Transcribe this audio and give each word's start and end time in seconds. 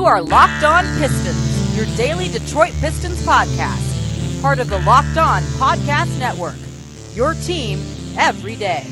You 0.00 0.06
are 0.06 0.22
Locked 0.22 0.64
On 0.64 0.82
Pistons, 0.96 1.76
your 1.76 1.84
daily 1.94 2.28
Detroit 2.28 2.72
Pistons 2.80 3.22
podcast, 3.22 4.40
part 4.40 4.58
of 4.58 4.70
the 4.70 4.78
Locked 4.78 5.18
On 5.18 5.42
Podcast 5.58 6.18
Network. 6.18 6.54
Your 7.14 7.34
team 7.34 7.80
every 8.16 8.56
day. 8.56 8.84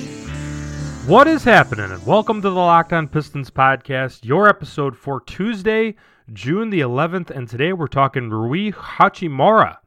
What 1.06 1.27
is 1.27 1.45
happening? 1.45 1.91
And 1.91 2.05
welcome 2.05 2.42
to 2.42 2.50
the 2.50 2.55
Locked 2.55 2.92
On 2.92 3.09
Pistons 3.09 3.50
podcast, 3.50 4.27
your 4.27 4.50
episode 4.50 4.98
for 4.98 5.23
Tuesday, 5.23 5.95
June 6.34 6.68
the 6.68 6.80
11th. 6.80 7.30
And 7.30 7.48
today 7.48 7.72
we're 7.72 7.86
talking 7.86 8.29
Rui 8.29 8.70
Hachimura. 8.70 9.79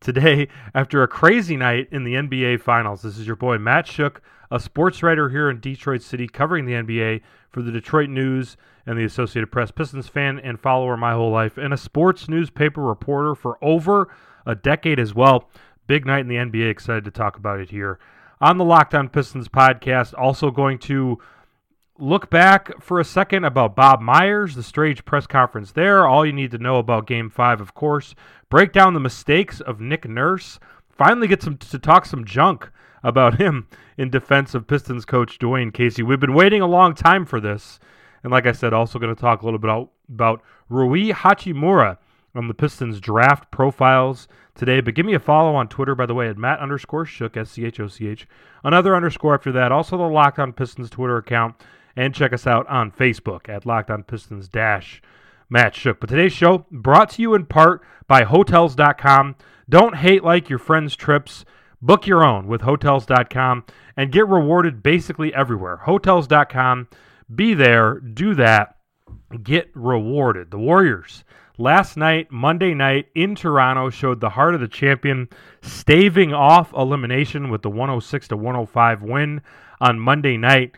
Today, 0.00 0.48
after 0.74 1.02
a 1.02 1.08
crazy 1.08 1.58
night 1.58 1.88
in 1.92 2.04
the 2.04 2.14
NBA 2.14 2.62
Finals, 2.62 3.02
this 3.02 3.18
is 3.18 3.26
your 3.26 3.36
boy 3.36 3.58
Matt 3.58 3.84
Schoch, 3.84 4.16
a 4.50 4.60
sports 4.60 5.02
writer 5.02 5.28
here 5.28 5.48
in 5.48 5.60
Detroit 5.60 6.02
City 6.02 6.26
covering 6.26 6.66
the 6.66 6.72
NBA 6.72 7.20
for 7.50 7.62
the 7.62 7.72
Detroit 7.72 8.08
News 8.08 8.56
and 8.86 8.98
the 8.98 9.04
Associated 9.04 9.52
Press 9.52 9.70
Pistons 9.70 10.08
fan 10.08 10.38
and 10.38 10.58
follower 10.58 10.96
my 10.96 11.12
whole 11.12 11.30
life, 11.30 11.56
and 11.56 11.72
a 11.72 11.76
sports 11.76 12.28
newspaper 12.28 12.80
reporter 12.80 13.34
for 13.34 13.58
over 13.62 14.08
a 14.46 14.54
decade 14.54 14.98
as 14.98 15.14
well. 15.14 15.48
Big 15.86 16.06
night 16.06 16.20
in 16.20 16.28
the 16.28 16.36
NBA. 16.36 16.70
Excited 16.70 17.04
to 17.04 17.10
talk 17.10 17.36
about 17.36 17.60
it 17.60 17.70
here 17.70 17.98
on 18.40 18.58
the 18.58 18.64
Locked 18.64 18.94
On 18.94 19.08
Pistons 19.08 19.48
podcast. 19.48 20.14
Also 20.16 20.50
going 20.50 20.78
to 20.78 21.18
look 21.98 22.30
back 22.30 22.80
for 22.80 22.98
a 22.98 23.04
second 23.04 23.44
about 23.44 23.76
Bob 23.76 24.00
Myers, 24.00 24.54
the 24.54 24.62
strange 24.62 25.04
press 25.04 25.26
conference 25.26 25.72
there. 25.72 26.06
All 26.06 26.24
you 26.24 26.32
need 26.32 26.50
to 26.52 26.58
know 26.58 26.76
about 26.76 27.06
Game 27.06 27.28
Five, 27.28 27.60
of 27.60 27.74
course. 27.74 28.14
Break 28.48 28.72
down 28.72 28.94
the 28.94 29.00
mistakes 29.00 29.60
of 29.60 29.80
Nick 29.80 30.08
Nurse. 30.08 30.58
Finally, 30.88 31.28
get 31.28 31.42
some 31.42 31.56
to 31.58 31.78
talk 31.78 32.06
some 32.06 32.24
junk 32.24 32.70
about 33.02 33.40
him 33.40 33.68
in 33.96 34.10
defense 34.10 34.54
of 34.54 34.66
Pistons 34.66 35.04
coach 35.04 35.38
Dwane 35.38 35.72
Casey. 35.72 36.02
We've 36.02 36.20
been 36.20 36.34
waiting 36.34 36.62
a 36.62 36.66
long 36.66 36.94
time 36.94 37.24
for 37.24 37.40
this. 37.40 37.78
And 38.22 38.30
like 38.30 38.46
I 38.46 38.52
said, 38.52 38.72
also 38.72 38.98
going 38.98 39.14
to 39.14 39.20
talk 39.20 39.42
a 39.42 39.44
little 39.44 39.58
bit 39.58 39.68
about, 39.68 39.90
about 40.12 40.42
Rui 40.68 41.10
Hachimura 41.10 41.98
on 42.34 42.48
the 42.48 42.54
Pistons 42.54 43.00
draft 43.00 43.50
profiles 43.50 44.28
today. 44.54 44.80
But 44.80 44.94
give 44.94 45.06
me 45.06 45.14
a 45.14 45.20
follow 45.20 45.54
on 45.54 45.68
Twitter, 45.68 45.94
by 45.94 46.06
the 46.06 46.14
way, 46.14 46.28
at 46.28 46.36
Matt 46.36 46.60
underscore 46.60 47.04
Schoch, 47.04 47.36
S 47.36 47.52
C 47.52 47.64
H 47.64 47.80
O 47.80 47.88
C 47.88 48.06
H. 48.08 48.26
Another 48.62 48.94
underscore 48.94 49.34
after 49.34 49.52
that. 49.52 49.72
Also 49.72 49.96
the 49.96 50.04
Locked 50.04 50.38
On 50.38 50.52
Pistons 50.52 50.90
Twitter 50.90 51.16
account. 51.16 51.56
And 51.96 52.14
check 52.14 52.32
us 52.32 52.46
out 52.46 52.66
on 52.68 52.92
Facebook 52.92 53.48
at 53.48 53.66
Locked 53.66 53.90
On 53.90 54.02
Pistons 54.02 54.48
Dash 54.48 55.02
Matt 55.48 55.74
Schoch. 55.74 55.98
But 55.98 56.08
today's 56.08 56.32
show 56.32 56.64
brought 56.70 57.10
to 57.10 57.22
you 57.22 57.34
in 57.34 57.46
part 57.46 57.82
by 58.06 58.22
Hotels.com. 58.22 59.34
Don't 59.68 59.96
hate 59.96 60.22
like 60.22 60.48
your 60.48 60.58
friends' 60.58 60.94
trips. 60.94 61.44
Book 61.82 62.06
your 62.06 62.24
own 62.24 62.46
with 62.46 62.60
Hotels.com 62.60 63.64
and 63.96 64.12
get 64.12 64.28
rewarded 64.28 64.82
basically 64.82 65.34
everywhere. 65.34 65.78
Hotels.com 65.78 66.88
be 67.34 67.54
there, 67.54 68.00
do 68.00 68.34
that, 68.34 68.76
get 69.42 69.70
rewarded. 69.74 70.50
The 70.50 70.58
Warriors 70.58 71.24
last 71.58 71.96
night, 71.96 72.30
Monday 72.30 72.74
night 72.74 73.06
in 73.14 73.34
Toronto, 73.34 73.90
showed 73.90 74.20
the 74.20 74.30
heart 74.30 74.54
of 74.54 74.60
the 74.60 74.68
champion, 74.68 75.28
staving 75.62 76.34
off 76.34 76.72
elimination 76.72 77.50
with 77.50 77.62
the 77.62 77.70
106 77.70 78.28
to 78.28 78.36
105 78.36 79.02
win 79.02 79.40
on 79.80 80.00
Monday 80.00 80.36
night, 80.36 80.74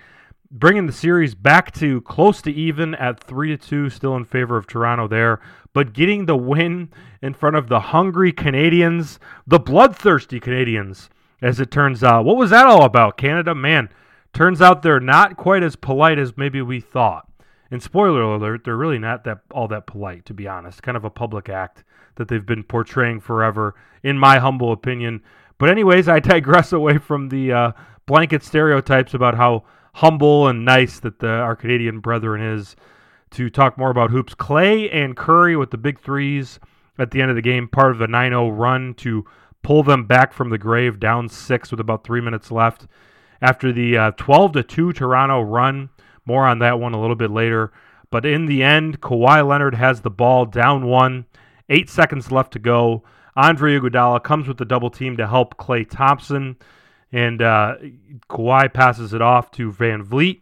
bringing 0.52 0.86
the 0.86 0.92
series 0.92 1.34
back 1.34 1.72
to 1.72 2.00
close 2.02 2.42
to 2.42 2.52
even 2.52 2.94
at 2.94 3.24
3 3.24 3.48
to 3.48 3.56
2, 3.56 3.90
still 3.90 4.14
in 4.16 4.24
favor 4.24 4.56
of 4.56 4.66
Toronto 4.66 5.08
there, 5.08 5.40
but 5.72 5.92
getting 5.92 6.26
the 6.26 6.36
win 6.36 6.90
in 7.20 7.34
front 7.34 7.56
of 7.56 7.68
the 7.68 7.80
hungry 7.80 8.32
Canadians, 8.32 9.18
the 9.46 9.58
bloodthirsty 9.58 10.38
Canadians, 10.38 11.10
as 11.40 11.58
it 11.58 11.70
turns 11.70 12.04
out. 12.04 12.24
What 12.24 12.36
was 12.36 12.50
that 12.50 12.66
all 12.66 12.84
about, 12.84 13.16
Canada? 13.16 13.54
Man, 13.54 13.88
Turns 14.32 14.62
out 14.62 14.82
they're 14.82 15.00
not 15.00 15.36
quite 15.36 15.62
as 15.62 15.76
polite 15.76 16.18
as 16.18 16.36
maybe 16.36 16.62
we 16.62 16.80
thought. 16.80 17.28
And 17.70 17.82
spoiler 17.82 18.22
alert, 18.22 18.64
they're 18.64 18.76
really 18.76 18.98
not 18.98 19.24
that 19.24 19.40
all 19.50 19.68
that 19.68 19.86
polite, 19.86 20.24
to 20.26 20.34
be 20.34 20.48
honest. 20.48 20.82
Kind 20.82 20.96
of 20.96 21.04
a 21.04 21.10
public 21.10 21.48
act 21.48 21.84
that 22.16 22.28
they've 22.28 22.44
been 22.44 22.62
portraying 22.62 23.20
forever, 23.20 23.74
in 24.02 24.18
my 24.18 24.38
humble 24.38 24.72
opinion. 24.72 25.22
But 25.58 25.70
anyways, 25.70 26.08
I 26.08 26.20
digress 26.20 26.72
away 26.72 26.98
from 26.98 27.28
the 27.28 27.52
uh, 27.52 27.72
blanket 28.06 28.42
stereotypes 28.42 29.14
about 29.14 29.36
how 29.36 29.64
humble 29.94 30.48
and 30.48 30.64
nice 30.64 31.00
that 31.00 31.18
the, 31.18 31.28
our 31.28 31.56
Canadian 31.56 32.00
brethren 32.00 32.42
is 32.42 32.76
to 33.32 33.50
talk 33.50 33.78
more 33.78 33.90
about 33.90 34.10
hoops. 34.10 34.34
Klay 34.34 34.92
and 34.94 35.16
Curry 35.16 35.56
with 35.56 35.70
the 35.70 35.78
big 35.78 36.00
threes 36.00 36.60
at 36.98 37.10
the 37.10 37.20
end 37.20 37.30
of 37.30 37.36
the 37.36 37.42
game, 37.42 37.68
part 37.68 37.90
of 37.90 37.98
the 37.98 38.06
9-0 38.06 38.56
run 38.58 38.94
to 38.94 39.24
pull 39.62 39.82
them 39.82 40.06
back 40.06 40.32
from 40.32 40.50
the 40.50 40.58
grave, 40.58 41.00
down 41.00 41.28
six 41.28 41.70
with 41.70 41.80
about 41.80 42.04
three 42.04 42.20
minutes 42.20 42.50
left 42.50 42.86
after 43.40 43.72
the 43.72 43.96
uh, 43.96 44.10
12 44.12 44.52
to 44.52 44.62
2 44.62 44.92
Toronto 44.92 45.40
run. 45.40 45.90
More 46.24 46.46
on 46.46 46.60
that 46.60 46.78
one 46.78 46.94
a 46.94 47.00
little 47.00 47.16
bit 47.16 47.30
later. 47.30 47.72
But 48.10 48.26
in 48.26 48.46
the 48.46 48.62
end, 48.62 49.00
Kawhi 49.00 49.46
Leonard 49.46 49.74
has 49.74 50.02
the 50.02 50.10
ball 50.10 50.44
down 50.44 50.86
one, 50.86 51.24
eight 51.68 51.88
seconds 51.88 52.30
left 52.30 52.52
to 52.52 52.58
go. 52.58 53.02
Andre 53.34 53.78
Iguodala 53.78 54.22
comes 54.22 54.46
with 54.46 54.58
the 54.58 54.64
double 54.64 54.90
team 54.90 55.16
to 55.16 55.26
help 55.26 55.56
Klay 55.56 55.88
Thompson, 55.88 56.56
and 57.12 57.42
uh, 57.42 57.76
Kawhi 58.30 58.72
passes 58.72 59.12
it 59.12 59.22
off 59.22 59.50
to 59.52 59.70
VanVleet. 59.70 60.40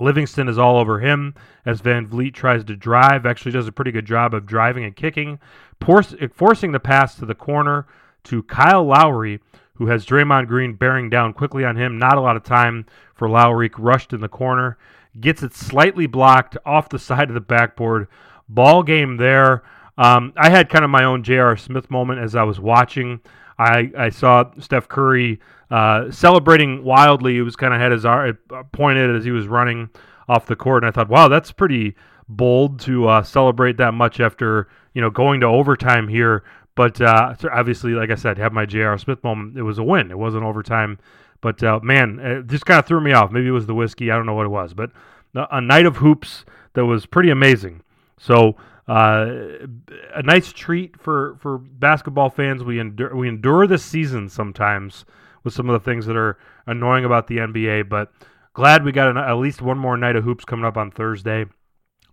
Livingston 0.00 0.48
is 0.48 0.58
all 0.58 0.78
over 0.78 1.00
him 1.00 1.34
as 1.66 1.82
VanVleet 1.82 2.32
tries 2.32 2.64
to 2.64 2.76
drive. 2.76 3.26
Actually, 3.26 3.52
does 3.52 3.66
a 3.66 3.72
pretty 3.72 3.90
good 3.90 4.06
job 4.06 4.32
of 4.32 4.46
driving 4.46 4.84
and 4.84 4.94
kicking, 4.94 5.40
forcing 5.80 6.72
the 6.72 6.80
pass 6.80 7.16
to 7.16 7.26
the 7.26 7.34
corner 7.34 7.86
to 8.24 8.42
Kyle 8.44 8.84
Lowry, 8.84 9.40
who 9.74 9.86
has 9.86 10.06
Draymond 10.06 10.46
Green 10.46 10.74
bearing 10.74 11.10
down 11.10 11.32
quickly 11.32 11.64
on 11.64 11.76
him. 11.76 11.98
Not 11.98 12.16
a 12.16 12.20
lot 12.20 12.36
of 12.36 12.44
time 12.44 12.86
for 13.14 13.28
Lowry, 13.28 13.70
rushed 13.76 14.12
in 14.12 14.20
the 14.20 14.28
corner, 14.28 14.78
gets 15.20 15.42
it 15.42 15.54
slightly 15.54 16.06
blocked 16.06 16.56
off 16.64 16.88
the 16.88 16.98
side 16.98 17.28
of 17.28 17.34
the 17.34 17.40
backboard. 17.40 18.08
Ball 18.48 18.82
game 18.82 19.16
there. 19.16 19.62
Um, 19.96 20.32
I 20.36 20.48
had 20.48 20.68
kind 20.68 20.84
of 20.84 20.90
my 20.90 21.02
own 21.02 21.24
J.R. 21.24 21.56
Smith 21.56 21.90
moment 21.90 22.20
as 22.20 22.36
I 22.36 22.44
was 22.44 22.60
watching. 22.60 23.20
I, 23.58 23.90
I 23.96 24.08
saw 24.10 24.50
Steph 24.58 24.88
Curry 24.88 25.40
uh, 25.70 26.10
celebrating 26.10 26.84
wildly. 26.84 27.34
He 27.34 27.42
was 27.42 27.56
kind 27.56 27.74
of 27.74 27.80
had 27.80 27.92
his 27.92 28.04
arm 28.04 28.38
pointed 28.72 29.14
as 29.14 29.24
he 29.24 29.30
was 29.30 29.46
running 29.46 29.90
off 30.28 30.46
the 30.46 30.56
court, 30.56 30.84
and 30.84 30.88
I 30.88 30.92
thought, 30.92 31.08
wow, 31.08 31.28
that's 31.28 31.52
pretty 31.52 31.94
bold 32.28 32.78
to 32.80 33.08
uh, 33.08 33.22
celebrate 33.22 33.78
that 33.78 33.94
much 33.94 34.20
after 34.20 34.68
you 34.94 35.00
know 35.00 35.10
going 35.10 35.40
to 35.40 35.46
overtime 35.46 36.08
here. 36.08 36.44
But 36.74 37.00
uh, 37.00 37.34
obviously, 37.52 37.92
like 37.92 38.10
I 38.10 38.14
said, 38.14 38.38
have 38.38 38.52
my 38.52 38.64
J.R. 38.64 38.96
Smith 38.98 39.24
moment. 39.24 39.56
It 39.56 39.62
was 39.62 39.78
a 39.78 39.82
win. 39.82 40.10
It 40.10 40.18
wasn't 40.18 40.44
overtime. 40.44 40.98
But 41.40 41.62
uh, 41.62 41.80
man, 41.82 42.18
it 42.20 42.46
just 42.46 42.66
kind 42.66 42.78
of 42.78 42.86
threw 42.86 43.00
me 43.00 43.12
off. 43.12 43.32
Maybe 43.32 43.48
it 43.48 43.52
was 43.52 43.66
the 43.66 43.74
whiskey. 43.74 44.10
I 44.10 44.16
don't 44.16 44.26
know 44.26 44.34
what 44.34 44.46
it 44.46 44.50
was. 44.50 44.74
But 44.74 44.92
a 45.34 45.60
night 45.60 45.86
of 45.86 45.96
hoops 45.96 46.44
that 46.74 46.86
was 46.86 47.06
pretty 47.06 47.30
amazing. 47.30 47.82
So 48.16 48.56
uh, 48.88 49.66
a 50.14 50.22
nice 50.22 50.50
treat 50.52 50.98
for, 50.98 51.36
for 51.40 51.58
basketball 51.58 52.30
fans. 52.30 52.64
We 52.64 52.80
endure 52.80 53.14
we 53.14 53.28
endure 53.28 53.66
this 53.66 53.84
season 53.84 54.28
sometimes 54.28 55.04
with 55.44 55.52
some 55.52 55.68
of 55.68 55.74
the 55.74 55.84
things 55.84 56.06
that 56.06 56.16
are 56.16 56.38
annoying 56.66 57.04
about 57.04 57.26
the 57.26 57.36
NBA. 57.36 57.88
But 57.88 58.10
glad 58.54 58.84
we 58.84 58.92
got 58.92 59.08
an, 59.08 59.18
at 59.18 59.34
least 59.34 59.60
one 59.60 59.78
more 59.78 59.96
night 59.96 60.16
of 60.16 60.24
hoops 60.24 60.44
coming 60.44 60.64
up 60.64 60.76
on 60.76 60.90
Thursday. 60.90 61.44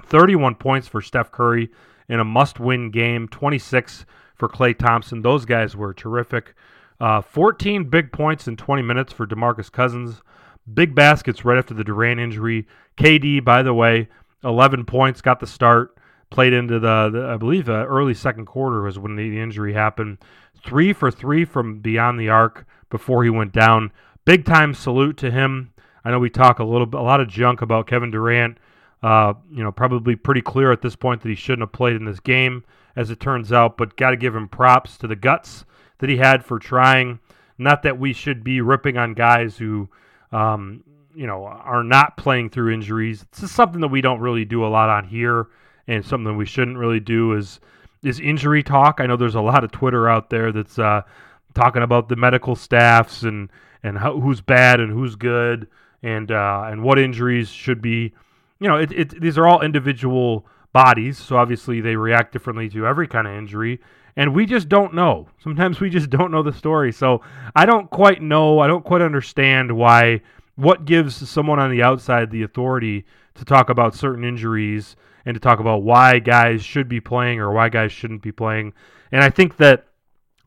31 0.04 0.56
points 0.56 0.88
for 0.88 1.02
Steph 1.02 1.32
Curry 1.32 1.72
in 2.10 2.20
a 2.20 2.26
must-win 2.26 2.92
game. 2.92 3.28
26 3.30 4.06
for 4.36 4.50
Klay 4.50 4.78
Thompson. 4.78 5.22
Those 5.22 5.46
guys 5.46 5.76
were 5.76 5.94
terrific. 5.94 6.54
Uh, 7.00 7.22
14 7.22 7.90
big 7.90 8.12
points 8.12 8.48
in 8.48 8.58
20 8.58 8.82
minutes 8.82 9.14
for 9.14 9.26
DeMarcus 9.26 9.72
Cousins. 9.72 10.22
Big 10.74 10.94
baskets 10.94 11.46
right 11.46 11.58
after 11.58 11.74
the 11.74 11.84
Durant 11.84 12.20
injury. 12.20 12.68
KD, 12.98 13.44
by 13.44 13.64
the 13.64 13.74
way, 13.74 14.10
11 14.44 14.86
points, 14.86 15.22
got 15.22 15.40
the 15.40 15.48
start. 15.48 15.95
Played 16.36 16.52
into 16.52 16.80
the, 16.80 17.10
the 17.14 17.28
I 17.28 17.38
believe, 17.38 17.70
uh, 17.70 17.86
early 17.88 18.14
second 18.14 18.46
quarter 18.46 18.82
was 18.82 19.00
when 19.00 19.16
the 19.16 19.40
injury 19.40 19.72
happened. 19.72 20.18
Three 20.66 20.92
for 20.92 21.10
three 21.10 21.46
from 21.46 21.80
beyond 21.80 22.20
the 22.20 22.28
arc 22.28 22.66
before 22.90 23.24
he 23.24 23.30
went 23.30 23.54
down. 23.54 23.94
Big 24.26 24.44
time 24.44 24.74
salute 24.74 25.16
to 25.20 25.32
him. 25.32 25.72
I 26.04 26.12
know 26.12 26.20
we 26.20 26.30
talk 26.30 26.60
a 26.60 26.66
little, 26.66 26.90
a 26.94 27.02
lot 27.02 27.22
of 27.22 27.30
junk 27.30 27.62
about 27.62 27.88
Kevin 27.88 28.12
Durant. 28.12 28.58
Uh, 29.02 29.36
you 29.50 29.64
know, 29.64 29.72
probably 29.72 30.18
pretty 30.18 30.42
clear 30.42 30.74
at 30.74 30.82
this 30.82 30.98
point 30.98 31.22
that 31.22 31.30
he 31.30 31.36
shouldn't 31.36 31.62
have 31.62 31.72
played 31.72 31.96
in 31.96 32.04
this 32.04 32.20
game 32.20 32.66
as 32.98 33.12
it 33.12 33.22
turns 33.22 33.54
out, 33.54 33.78
but 33.78 33.96
got 33.96 34.10
to 34.10 34.18
give 34.18 34.36
him 34.36 34.50
props 34.50 34.98
to 34.98 35.08
the 35.08 35.16
guts 35.16 35.64
that 36.00 36.10
he 36.10 36.18
had 36.18 36.44
for 36.44 36.60
trying. 36.60 37.20
Not 37.58 37.84
that 37.84 37.98
we 37.98 38.12
should 38.12 38.44
be 38.44 38.60
ripping 38.60 38.98
on 38.98 39.14
guys 39.14 39.56
who, 39.56 39.90
um, 40.34 40.84
you 41.16 41.28
know, 41.28 41.46
are 41.46 41.84
not 41.84 42.18
playing 42.18 42.50
through 42.50 42.74
injuries. 42.74 43.22
It's 43.22 43.40
just 43.40 43.56
something 43.56 43.80
that 43.80 43.88
we 43.88 44.02
don't 44.02 44.20
really 44.20 44.44
do 44.44 44.66
a 44.66 44.68
lot 44.68 44.90
on 44.90 45.06
here, 45.06 45.48
and 45.88 46.06
something 46.06 46.36
we 46.38 46.46
shouldn't 46.46 46.78
really 46.78 47.00
do 47.00 47.34
is 47.34 47.60
is 48.04 48.20
injury 48.20 48.62
talk. 48.62 49.00
I 49.00 49.08
know 49.08 49.18
there's 49.18 49.36
a 49.36 49.42
lot 49.42 49.64
of 49.64 49.72
Twitter 49.72 50.08
out 50.08 50.30
there 50.30 50.52
that's 50.52 50.78
uh, 50.78 51.02
talking 51.54 51.82
about 51.82 52.08
the 52.08 52.16
medical 52.16 52.56
staffs 52.56 53.24
and 53.24 53.50
and 53.84 53.98
how, 53.98 54.20
who's 54.20 54.42
bad 54.42 54.80
and 54.80 54.92
who's 54.92 55.16
good, 55.16 55.68
and 56.04 56.32
uh, 56.32 56.66
and 56.68 56.84
what 56.84 57.00
injuries 57.00 57.50
should 57.50 57.82
be. 57.82 58.14
You 58.60 58.70
know, 58.70 58.78
it, 58.78 58.92
it, 58.92 59.22
these 59.22 59.38
are 59.38 59.48
all 59.48 59.62
individual 59.62 60.46
bodies, 60.72 61.18
so 61.18 61.38
obviously 61.38 61.82
they 61.82 61.96
react 61.96 62.32
differently 62.32 62.70
to 62.70 62.86
every 62.86 63.08
kind 63.08 63.28
of 63.28 63.34
injury. 63.34 63.82
And 64.18 64.34
we 64.34 64.46
just 64.46 64.70
don't 64.70 64.94
know. 64.94 65.28
Sometimes 65.44 65.80
we 65.82 65.90
just 65.90 66.10
don't 66.10 66.32
know 66.32 66.42
the 66.42 66.54
story. 66.54 66.94
So 66.94 67.22
I 67.56 67.66
don't 67.66 67.90
quite 67.90 68.22
know. 68.22 68.60
I 68.60 68.68
don't 68.68 68.86
quite 68.86 69.02
understand 69.02 69.76
why, 69.76 70.22
what 70.56 70.86
gives 70.86 71.30
someone 71.30 71.60
on 71.60 71.70
the 71.70 71.84
outside 71.84 72.32
the 72.32 72.44
authority 72.44 73.06
to 73.36 73.44
talk 73.44 73.70
about 73.70 73.94
certain 73.94 74.24
injuries 74.24 74.96
and 75.26 75.34
to 75.36 75.40
talk 75.40 75.60
about 75.60 75.84
why 75.84 76.20
guys 76.20 76.64
should 76.64 76.88
be 76.88 77.00
playing 77.00 77.40
or 77.40 77.52
why 77.52 77.70
guys 77.70 77.92
shouldn't 77.92 78.22
be 78.22 78.32
playing. 78.32 78.74
And 79.12 79.24
I 79.24 79.30
think 79.30 79.58
that 79.58 79.88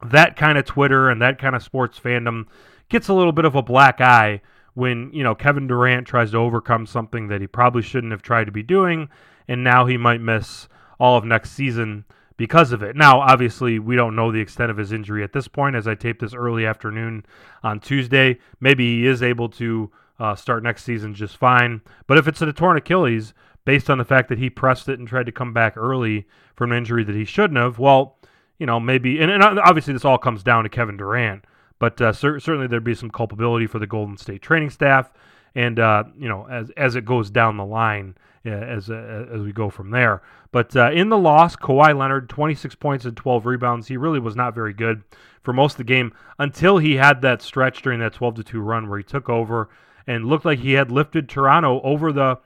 that 0.05 0.37
kind 0.37 0.57
of 0.57 0.65
Twitter 0.65 1.11
and 1.11 1.21
that 1.21 1.39
kind 1.39 1.57
of 1.57 1.63
sports 1.63 1.99
fandom 1.99 2.47
gets 2.89 3.09
a 3.09 3.15
little 3.15 3.33
bit 3.33 3.45
of 3.45 3.55
a 3.55 3.63
black 3.63 4.01
eye 4.01 4.41
when, 4.75 5.11
you 5.13 5.25
know, 5.25 5.35
Kevin 5.35 5.67
Durant 5.67 6.07
tries 6.07 6.31
to 6.31 6.37
overcome 6.37 6.87
something 6.87 7.29
that 7.29 7.41
he 7.41 7.47
probably 7.47 7.83
shouldn't 7.83 8.13
have 8.13 8.23
tried 8.23 8.45
to 8.45 8.53
be 8.53 8.63
doing, 8.63 9.09
and 9.49 9.65
now 9.65 9.87
he 9.87 9.97
might 9.97 10.21
miss 10.21 10.69
all 11.01 11.17
of 11.17 11.25
next 11.25 11.51
season 11.51 12.05
because 12.37 12.71
of 12.71 12.83
it. 12.83 12.95
Now, 12.95 13.21
obviously, 13.21 13.81
we 13.81 13.97
don't 13.97 14.15
know 14.15 14.31
the 14.31 14.41
extent 14.41 14.71
of 14.71 14.77
his 14.77 14.93
injury 14.93 15.25
at 15.25 15.33
this 15.33 15.49
point 15.49 15.75
as 15.75 15.89
I 15.89 15.97
tape 15.97 16.21
this 16.21 16.33
early 16.33 16.65
afternoon 16.65 17.27
on 17.65 17.81
Tuesday. 17.81 18.39
Maybe 18.61 19.01
he 19.01 19.07
is 19.07 19.23
able 19.23 19.49
to 19.51 19.91
uh, 20.21 20.37
start 20.37 20.63
next 20.63 20.85
season 20.85 21.15
just 21.15 21.37
fine. 21.37 21.81
But 22.07 22.19
if 22.19 22.29
it's 22.29 22.41
a 22.41 22.53
torn 22.53 22.77
Achilles, 22.77 23.35
based 23.69 23.91
on 23.91 23.99
the 23.99 24.05
fact 24.05 24.31
that 24.31 24.39
he 24.39 24.49
pressed 24.49 24.89
it 24.89 24.99
and 24.99 25.07
tried 25.07 25.27
to 25.27 25.31
come 25.31 25.53
back 25.53 25.77
early 25.77 26.27
from 26.57 26.73
an 26.73 26.79
injury 26.79 27.05
that 27.05 27.15
he 27.15 27.27
shouldn't 27.27 27.59
have, 27.59 27.79
well, 27.79 28.17
you 28.59 28.65
know, 28.65 28.81
maybe, 28.81 29.21
and, 29.21 29.31
and 29.31 29.43
obviously 29.43 29.93
this 29.93 30.07
all 30.07 30.17
comes 30.17 30.43
down 30.43 30.63
to 30.63 30.71
Kevin 30.71 30.97
Durant, 30.97 31.45
but 31.79 32.01
uh, 32.01 32.15
cer- 32.15 32.41
certainly 32.41 32.67
there'd 32.67 32.83
be 32.83 32.95
some 32.95 33.11
culpability 33.11 33.67
for 33.67 33.79
the 33.79 33.87
Golden 33.87 34.17
State 34.17 34.41
training 34.41 34.71
staff, 34.71 35.13
and 35.55 35.79
uh, 35.79 36.05
you 36.19 36.31
know, 36.31 36.49
as 36.49 36.71
as 36.79 36.97
it 36.97 37.05
goes 37.05 37.29
down 37.29 37.59
the 37.59 37.65
line, 37.67 38.17
uh, 38.47 38.49
as 38.49 38.89
uh, 38.89 39.27
as 39.31 39.43
we 39.43 39.53
go 39.53 39.69
from 39.69 39.91
there. 39.91 40.23
But 40.51 40.75
uh, 40.75 40.91
in 40.93 41.11
the 41.11 41.19
loss, 41.19 41.55
Kawhi 41.55 41.95
Leonard, 41.95 42.31
26 42.31 42.75
points 42.77 43.05
and 43.05 43.19
12 43.19 43.45
rebounds. 43.45 43.87
He 43.87 43.99
really 43.99 44.19
was 44.19 44.35
not 44.35 44.55
very 44.55 44.73
good 44.73 45.03
for 45.43 45.53
most 45.53 45.75
of 45.75 45.79
the 45.79 45.85
game 45.85 46.15
until 46.39 46.79
he 46.79 46.97
had 46.97 47.21
that 47.21 47.43
stretch 47.43 47.83
during 47.83 48.01
that 48.01 48.15
12 48.15 48.37
to 48.37 48.45
2 48.45 48.63
run 48.63 48.89
where 48.89 48.97
he 48.97 49.05
took 49.05 49.29
over 49.29 49.69
and 50.07 50.25
looked 50.25 50.47
like 50.47 50.61
he 50.61 50.73
had 50.73 50.91
lifted 50.91 51.29
Toronto 51.29 51.83
over 51.83 52.13
the 52.13 52.39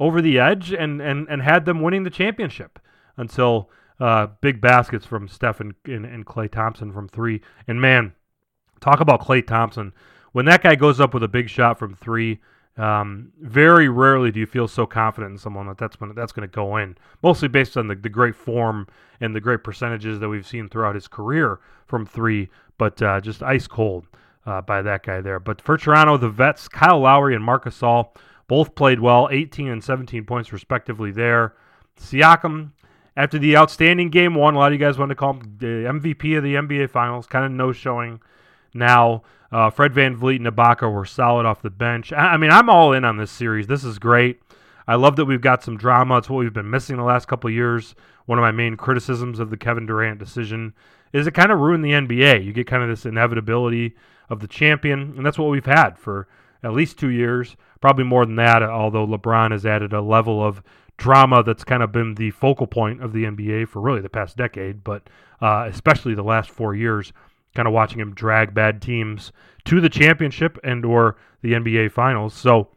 over 0.00 0.20
the 0.22 0.38
edge 0.38 0.72
and 0.72 1.00
and, 1.00 1.26
and 1.28 1.42
had 1.42 1.64
them 1.64 1.80
winning 1.80 2.04
the 2.04 2.10
championship 2.10 2.78
until 3.16 3.70
uh, 4.00 4.28
big 4.40 4.60
baskets 4.60 5.04
from 5.04 5.28
Steph 5.28 5.60
and, 5.60 5.74
and, 5.84 6.04
and 6.04 6.24
Klay 6.24 6.50
Thompson 6.50 6.92
from 6.92 7.08
three. 7.08 7.40
And 7.66 7.80
man, 7.80 8.12
talk 8.80 9.00
about 9.00 9.20
Klay 9.20 9.44
Thompson. 9.46 9.92
When 10.32 10.44
that 10.44 10.62
guy 10.62 10.76
goes 10.76 11.00
up 11.00 11.14
with 11.14 11.22
a 11.22 11.28
big 11.28 11.48
shot 11.48 11.78
from 11.78 11.94
three, 11.94 12.38
um, 12.76 13.32
very 13.40 13.88
rarely 13.88 14.30
do 14.30 14.38
you 14.38 14.46
feel 14.46 14.68
so 14.68 14.86
confident 14.86 15.32
in 15.32 15.38
someone 15.38 15.66
that 15.66 15.78
that's 15.78 15.96
going 15.96 16.14
that's 16.14 16.30
going 16.30 16.48
to 16.48 16.54
go 16.54 16.76
in. 16.76 16.96
Mostly 17.22 17.48
based 17.48 17.76
on 17.76 17.88
the, 17.88 17.96
the 17.96 18.08
great 18.08 18.36
form 18.36 18.86
and 19.20 19.34
the 19.34 19.40
great 19.40 19.64
percentages 19.64 20.20
that 20.20 20.28
we've 20.28 20.46
seen 20.46 20.68
throughout 20.68 20.94
his 20.94 21.08
career 21.08 21.58
from 21.86 22.06
three, 22.06 22.48
but 22.76 23.02
uh, 23.02 23.20
just 23.20 23.42
ice 23.42 23.66
cold 23.66 24.06
uh, 24.46 24.60
by 24.60 24.80
that 24.80 25.02
guy 25.02 25.20
there. 25.20 25.40
But 25.40 25.60
for 25.60 25.76
Toronto, 25.76 26.16
the 26.18 26.28
vets 26.28 26.68
Kyle 26.68 27.00
Lowry 27.00 27.34
and 27.34 27.42
Marcus 27.42 27.80
Gasol 27.80 28.14
both 28.48 28.74
played 28.74 28.98
well, 28.98 29.28
18 29.30 29.68
and 29.68 29.84
17 29.84 30.24
points 30.24 30.52
respectively 30.52 31.12
there. 31.12 31.54
Siakam, 32.00 32.70
after 33.16 33.38
the 33.38 33.56
outstanding 33.56 34.10
game 34.10 34.34
one, 34.34 34.54
a 34.54 34.58
lot 34.58 34.72
of 34.72 34.72
you 34.72 34.84
guys 34.84 34.98
want 34.98 35.10
to 35.10 35.14
call 35.14 35.34
him 35.34 35.56
the 35.58 35.66
MVP 35.66 36.36
of 36.36 36.42
the 36.42 36.54
NBA 36.54 36.90
Finals, 36.90 37.26
kind 37.26 37.44
of 37.44 37.52
no 37.52 37.72
showing 37.72 38.20
now. 38.74 39.22
Uh, 39.50 39.70
Fred 39.70 39.92
VanVleet 39.94 40.36
and 40.36 40.46
Ibaka 40.46 40.92
were 40.92 41.06
solid 41.06 41.46
off 41.46 41.62
the 41.62 41.70
bench. 41.70 42.12
I, 42.12 42.34
I 42.34 42.36
mean, 42.36 42.50
I'm 42.50 42.68
all 42.68 42.92
in 42.92 43.04
on 43.04 43.16
this 43.16 43.30
series. 43.30 43.66
This 43.66 43.82
is 43.82 43.98
great. 43.98 44.40
I 44.86 44.94
love 44.94 45.16
that 45.16 45.24
we've 45.24 45.40
got 45.40 45.62
some 45.62 45.76
drama. 45.76 46.18
It's 46.18 46.30
what 46.30 46.38
we've 46.38 46.52
been 46.52 46.70
missing 46.70 46.96
the 46.96 47.02
last 47.02 47.28
couple 47.28 47.48
years. 47.50 47.94
One 48.26 48.38
of 48.38 48.42
my 48.42 48.50
main 48.50 48.76
criticisms 48.76 49.38
of 49.38 49.50
the 49.50 49.56
Kevin 49.56 49.86
Durant 49.86 50.18
decision 50.18 50.74
is 51.12 51.26
it 51.26 51.34
kind 51.34 51.50
of 51.50 51.60
ruined 51.60 51.84
the 51.84 51.92
NBA. 51.92 52.44
You 52.44 52.52
get 52.52 52.66
kind 52.66 52.82
of 52.82 52.88
this 52.88 53.06
inevitability 53.06 53.96
of 54.28 54.40
the 54.40 54.48
champion, 54.48 55.14
and 55.16 55.24
that's 55.24 55.38
what 55.38 55.50
we've 55.50 55.64
had 55.64 55.98
for 55.98 56.28
at 56.62 56.72
least 56.72 56.98
two 56.98 57.10
years, 57.10 57.56
probably 57.80 58.04
more 58.04 58.26
than 58.26 58.36
that. 58.36 58.62
Although 58.62 59.06
LeBron 59.06 59.52
has 59.52 59.64
added 59.64 59.92
a 59.92 60.00
level 60.00 60.44
of 60.44 60.62
drama 60.96 61.42
that's 61.42 61.64
kind 61.64 61.82
of 61.82 61.92
been 61.92 62.14
the 62.14 62.30
focal 62.32 62.66
point 62.66 63.02
of 63.02 63.12
the 63.12 63.24
NBA 63.24 63.68
for 63.68 63.80
really 63.80 64.00
the 64.00 64.08
past 64.08 64.36
decade, 64.36 64.82
but 64.82 65.08
uh, 65.40 65.66
especially 65.68 66.14
the 66.14 66.22
last 66.22 66.50
four 66.50 66.74
years, 66.74 67.12
kind 67.54 67.68
of 67.68 67.74
watching 67.74 68.00
him 68.00 68.14
drag 68.14 68.52
bad 68.52 68.82
teams 68.82 69.32
to 69.64 69.80
the 69.80 69.88
championship 69.88 70.58
and 70.64 70.84
or 70.84 71.16
the 71.42 71.52
NBA 71.52 71.92
Finals. 71.92 72.34
So 72.34 72.68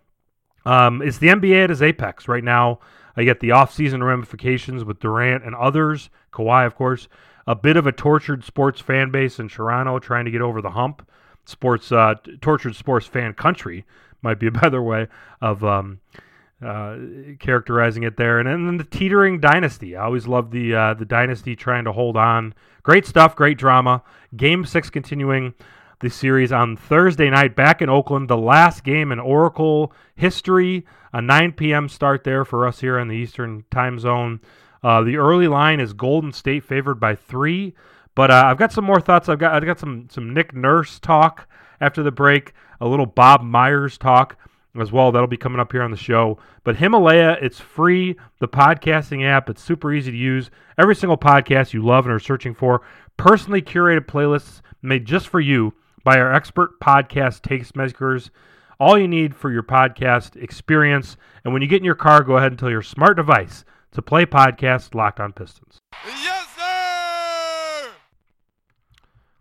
um, 0.66 1.02
it's 1.02 1.18
the 1.18 1.28
NBA 1.28 1.64
at 1.66 1.72
its 1.72 1.82
apex 1.82 2.28
right 2.28 2.44
now. 2.44 2.80
I 3.18 3.24
get 3.24 3.40
the 3.40 3.50
offseason 3.50 4.06
ramifications 4.06 4.86
with 4.86 5.00
Durant 5.00 5.44
and 5.44 5.56
others, 5.56 6.10
Kawhi, 6.32 6.66
of 6.66 6.76
course. 6.76 7.08
A 7.48 7.56
bit 7.56 7.76
of 7.76 7.88
a 7.88 7.92
tortured 7.92 8.44
sports 8.44 8.80
fan 8.80 9.10
base 9.12 9.40
in 9.40 9.50
Toronto 9.50 10.00
trying 10.00 10.26
to 10.26 10.32
get 10.32 10.42
over 10.42 10.62
the 10.62 10.70
hump 10.70 11.08
sports 11.46 11.92
uh, 11.92 12.16
tortured 12.42 12.76
sports 12.76 13.06
fan 13.06 13.34
country 13.34 13.86
might 14.22 14.40
be 14.40 14.48
a 14.48 14.52
better 14.62 14.82
way 14.82 15.08
of 15.42 15.64
um, 15.64 16.00
uh, 16.64 16.98
characterizing 17.40 18.04
it 18.04 18.18
there. 18.18 18.40
And 18.40 18.48
then 18.48 18.78
the 18.78 18.84
teetering 18.84 19.40
dynasty. 19.40 19.96
I 19.96 20.06
always 20.06 20.28
love 20.28 20.52
the 20.52 20.76
uh, 20.76 20.94
the 20.94 21.06
dynasty 21.06 21.56
trying 21.56 21.86
to 21.86 21.92
hold 21.92 22.18
on. 22.18 22.54
Great 22.84 23.06
stuff, 23.06 23.36
great 23.36 23.58
drama. 23.58 24.04
Game 24.36 24.66
six 24.66 24.90
continuing 24.90 25.54
the 26.00 26.10
series 26.10 26.52
on 26.52 26.76
Thursday 26.76 27.30
night 27.30 27.56
back 27.56 27.82
in 27.82 27.90
Oakland. 27.90 28.28
The 28.28 28.38
last 28.38 28.84
game 28.84 29.12
in 29.12 29.20
Oracle 29.20 29.94
history. 30.16 30.86
A 31.14 31.22
9 31.22 31.52
p.m. 31.54 31.90
start 31.90 32.24
there 32.24 32.46
for 32.46 32.66
us 32.66 32.80
here 32.80 32.98
in 32.98 33.10
the 33.10 33.16
Eastern 33.16 33.66
time 33.70 34.00
zone. 34.00 34.40
Uh, 34.82 35.02
the 35.04 35.18
early 35.18 35.48
line 35.48 35.80
is 35.80 35.94
Golden 35.94 36.32
State 36.32 36.64
favored 36.64 37.00
by 37.00 37.16
three. 37.16 37.76
But 38.22 38.30
uh, 38.30 38.44
I've 38.46 38.60
got 38.60 38.72
some 38.72 38.86
more 38.86 39.02
thoughts. 39.02 39.30
I've 39.30 39.40
got 39.40 39.56
I've 39.56 39.66
got 39.66 39.80
some 39.80 40.08
some 40.12 40.32
Nick 40.32 40.54
Nurse 40.54 41.00
talk 41.00 41.50
after 41.80 42.04
the 42.04 42.12
break, 42.12 42.54
a 42.80 42.88
little 42.88 43.08
Bob 43.08 43.42
Myers 43.42 43.98
talk 43.98 44.38
as 44.80 44.92
well. 44.92 45.12
That'll 45.12 45.26
be 45.26 45.38
coming 45.38 45.60
up 45.60 45.72
here 45.72 45.82
on 45.82 45.90
the 45.90 45.98
show. 45.98 46.38
But 46.64 46.76
Himalaya, 46.76 47.38
it's 47.42 47.60
free. 47.60 48.16
The 48.38 48.48
podcasting 48.48 49.26
app, 49.26 49.50
it's 49.50 49.64
super 49.64 49.92
easy 49.92 50.12
to 50.12 50.18
use. 50.18 50.52
Every 50.78 50.96
single 50.96 51.18
podcast 51.18 51.74
you 51.74 51.84
love 51.84 52.06
and 52.06 52.14
are 52.14 52.20
searching 52.20 52.54
for, 52.54 52.84
personally 53.18 53.60
curated 53.60 54.06
playlists 54.06 54.62
made 54.84 55.06
just 55.06 55.28
for 55.28 55.40
you 55.40 55.74
by 56.04 56.20
our 56.20 56.32
expert 56.32 56.80
podcast 56.80 57.42
tastemakers. 57.42 58.30
All 58.80 59.00
you 59.00 59.08
need 59.08 59.36
for 59.36 59.52
your 59.52 59.64
podcast 59.64 60.36
experience. 60.36 61.18
And 61.44 61.54
when 61.54 61.64
you 61.64 61.68
get 61.68 61.80
in 61.80 61.86
your 61.86 61.96
car, 61.96 62.22
go 62.22 62.38
ahead 62.38 62.52
and 62.52 62.60
tell 62.60 62.70
your 62.70 62.84
smart 62.84 63.18
device 63.18 63.66
to 63.94 64.04
play 64.04 64.28
podcast 64.28 64.94
Locked 64.94 65.20
on 65.20 65.34
Pistons. 65.34 65.80
Yes! 66.06 66.42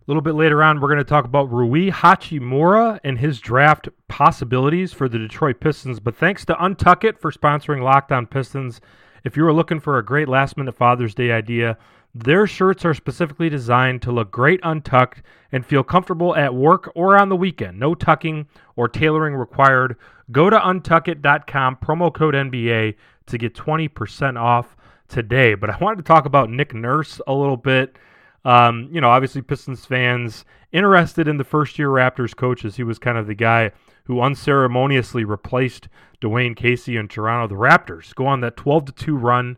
little 0.11 0.21
bit 0.21 0.35
later 0.35 0.61
on, 0.61 0.81
we're 0.81 0.89
going 0.89 0.97
to 0.97 1.05
talk 1.05 1.23
about 1.23 1.49
Rui 1.49 1.89
Hachimura 1.89 2.99
and 3.01 3.17
his 3.17 3.39
draft 3.39 3.87
possibilities 4.09 4.91
for 4.91 5.07
the 5.07 5.17
Detroit 5.17 5.61
Pistons. 5.61 6.01
But 6.01 6.17
thanks 6.17 6.43
to 6.45 6.53
Untuck 6.55 7.05
It 7.05 7.17
for 7.17 7.31
sponsoring 7.31 7.81
Locked 7.81 8.11
On 8.11 8.27
Pistons. 8.27 8.81
If 9.23 9.37
you 9.37 9.45
are 9.45 9.53
looking 9.53 9.79
for 9.79 9.97
a 9.97 10.03
great 10.03 10.27
last 10.27 10.57
minute 10.57 10.75
Father's 10.75 11.15
Day 11.15 11.31
idea, 11.31 11.77
their 12.13 12.45
shirts 12.45 12.83
are 12.83 12.93
specifically 12.93 13.47
designed 13.47 14.01
to 14.01 14.11
look 14.11 14.31
great 14.31 14.59
untucked 14.63 15.21
and 15.49 15.65
feel 15.65 15.81
comfortable 15.81 16.35
at 16.35 16.53
work 16.53 16.91
or 16.93 17.17
on 17.17 17.29
the 17.29 17.37
weekend. 17.37 17.79
No 17.79 17.95
tucking 17.95 18.47
or 18.75 18.89
tailoring 18.89 19.35
required. 19.35 19.95
Go 20.29 20.49
to 20.49 20.59
untuckit.com, 20.59 21.77
promo 21.77 22.13
code 22.13 22.35
NBA 22.35 22.95
to 23.27 23.37
get 23.37 23.55
20% 23.55 24.37
off 24.37 24.75
today. 25.07 25.53
But 25.53 25.69
I 25.69 25.77
wanted 25.77 25.97
to 25.97 26.03
talk 26.03 26.25
about 26.25 26.49
Nick 26.49 26.73
Nurse 26.73 27.21
a 27.27 27.33
little 27.33 27.55
bit. 27.55 27.95
Um, 28.43 28.89
you 28.91 29.01
know, 29.01 29.09
obviously 29.09 29.41
Pistons 29.41 29.85
fans 29.85 30.45
interested 30.71 31.27
in 31.27 31.37
the 31.37 31.43
first 31.43 31.77
year 31.77 31.89
Raptors 31.89 32.35
coaches. 32.35 32.75
He 32.75 32.83
was 32.83 32.97
kind 32.99 33.17
of 33.17 33.27
the 33.27 33.35
guy 33.35 33.71
who 34.05 34.21
unceremoniously 34.21 35.23
replaced 35.23 35.87
Dwane 36.21 36.55
Casey 36.55 36.97
in 36.97 37.07
Toronto. 37.07 37.47
The 37.47 37.59
Raptors 37.59 38.15
go 38.15 38.25
on 38.27 38.41
that 38.41 38.57
12 38.57 38.85
to 38.85 38.91
2 38.91 39.15
run, 39.15 39.57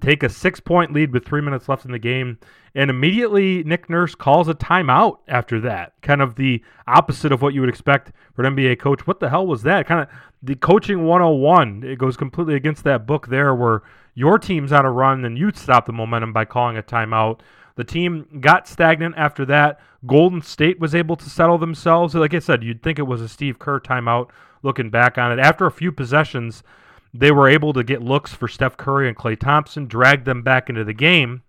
take 0.00 0.22
a 0.22 0.28
six 0.28 0.60
point 0.60 0.92
lead 0.92 1.12
with 1.12 1.24
three 1.24 1.40
minutes 1.40 1.68
left 1.68 1.84
in 1.84 1.92
the 1.92 1.98
game, 1.98 2.38
and 2.74 2.90
immediately 2.90 3.64
Nick 3.64 3.88
Nurse 3.90 4.14
calls 4.14 4.48
a 4.48 4.54
timeout 4.54 5.18
after 5.28 5.60
that. 5.60 5.94
Kind 6.02 6.22
of 6.22 6.36
the 6.36 6.62
opposite 6.86 7.32
of 7.32 7.42
what 7.42 7.54
you 7.54 7.60
would 7.60 7.70
expect 7.70 8.12
for 8.34 8.44
an 8.44 8.54
NBA 8.54 8.78
coach. 8.78 9.06
What 9.06 9.20
the 9.20 9.30
hell 9.30 9.46
was 9.46 9.62
that? 9.62 9.86
Kind 9.86 10.00
of 10.00 10.08
the 10.42 10.54
coaching 10.54 11.04
101. 11.06 11.82
It 11.84 11.98
goes 11.98 12.16
completely 12.16 12.54
against 12.54 12.84
that 12.84 13.06
book 13.06 13.28
there 13.28 13.54
where 13.54 13.82
your 14.14 14.38
team's 14.38 14.72
on 14.72 14.84
a 14.84 14.90
run 14.90 15.24
and 15.24 15.38
you 15.38 15.50
stop 15.54 15.86
the 15.86 15.92
momentum 15.92 16.32
by 16.32 16.44
calling 16.44 16.76
a 16.76 16.82
timeout. 16.82 17.40
The 17.76 17.84
team 17.84 18.40
got 18.40 18.66
stagnant 18.66 19.14
after 19.16 19.44
that. 19.46 19.80
Golden 20.06 20.42
State 20.42 20.80
was 20.80 20.94
able 20.94 21.16
to 21.16 21.30
settle 21.30 21.58
themselves. 21.58 22.14
Like 22.14 22.34
I 22.34 22.38
said, 22.38 22.64
you'd 22.64 22.82
think 22.82 22.98
it 22.98 23.06
was 23.06 23.20
a 23.20 23.28
Steve 23.28 23.58
Kerr 23.58 23.80
timeout 23.80 24.30
looking 24.62 24.90
back 24.90 25.18
on 25.18 25.30
it. 25.30 25.38
After 25.38 25.66
a 25.66 25.70
few 25.70 25.92
possessions, 25.92 26.62
they 27.12 27.30
were 27.30 27.48
able 27.48 27.72
to 27.72 27.84
get 27.84 28.02
looks 28.02 28.32
for 28.32 28.48
Steph 28.48 28.76
Curry 28.76 29.08
and 29.08 29.16
Klay 29.16 29.38
Thompson, 29.38 29.86
drag 29.86 30.24
them 30.24 30.42
back 30.42 30.68
into 30.68 30.84
the 30.84 30.92
game. 30.92 31.42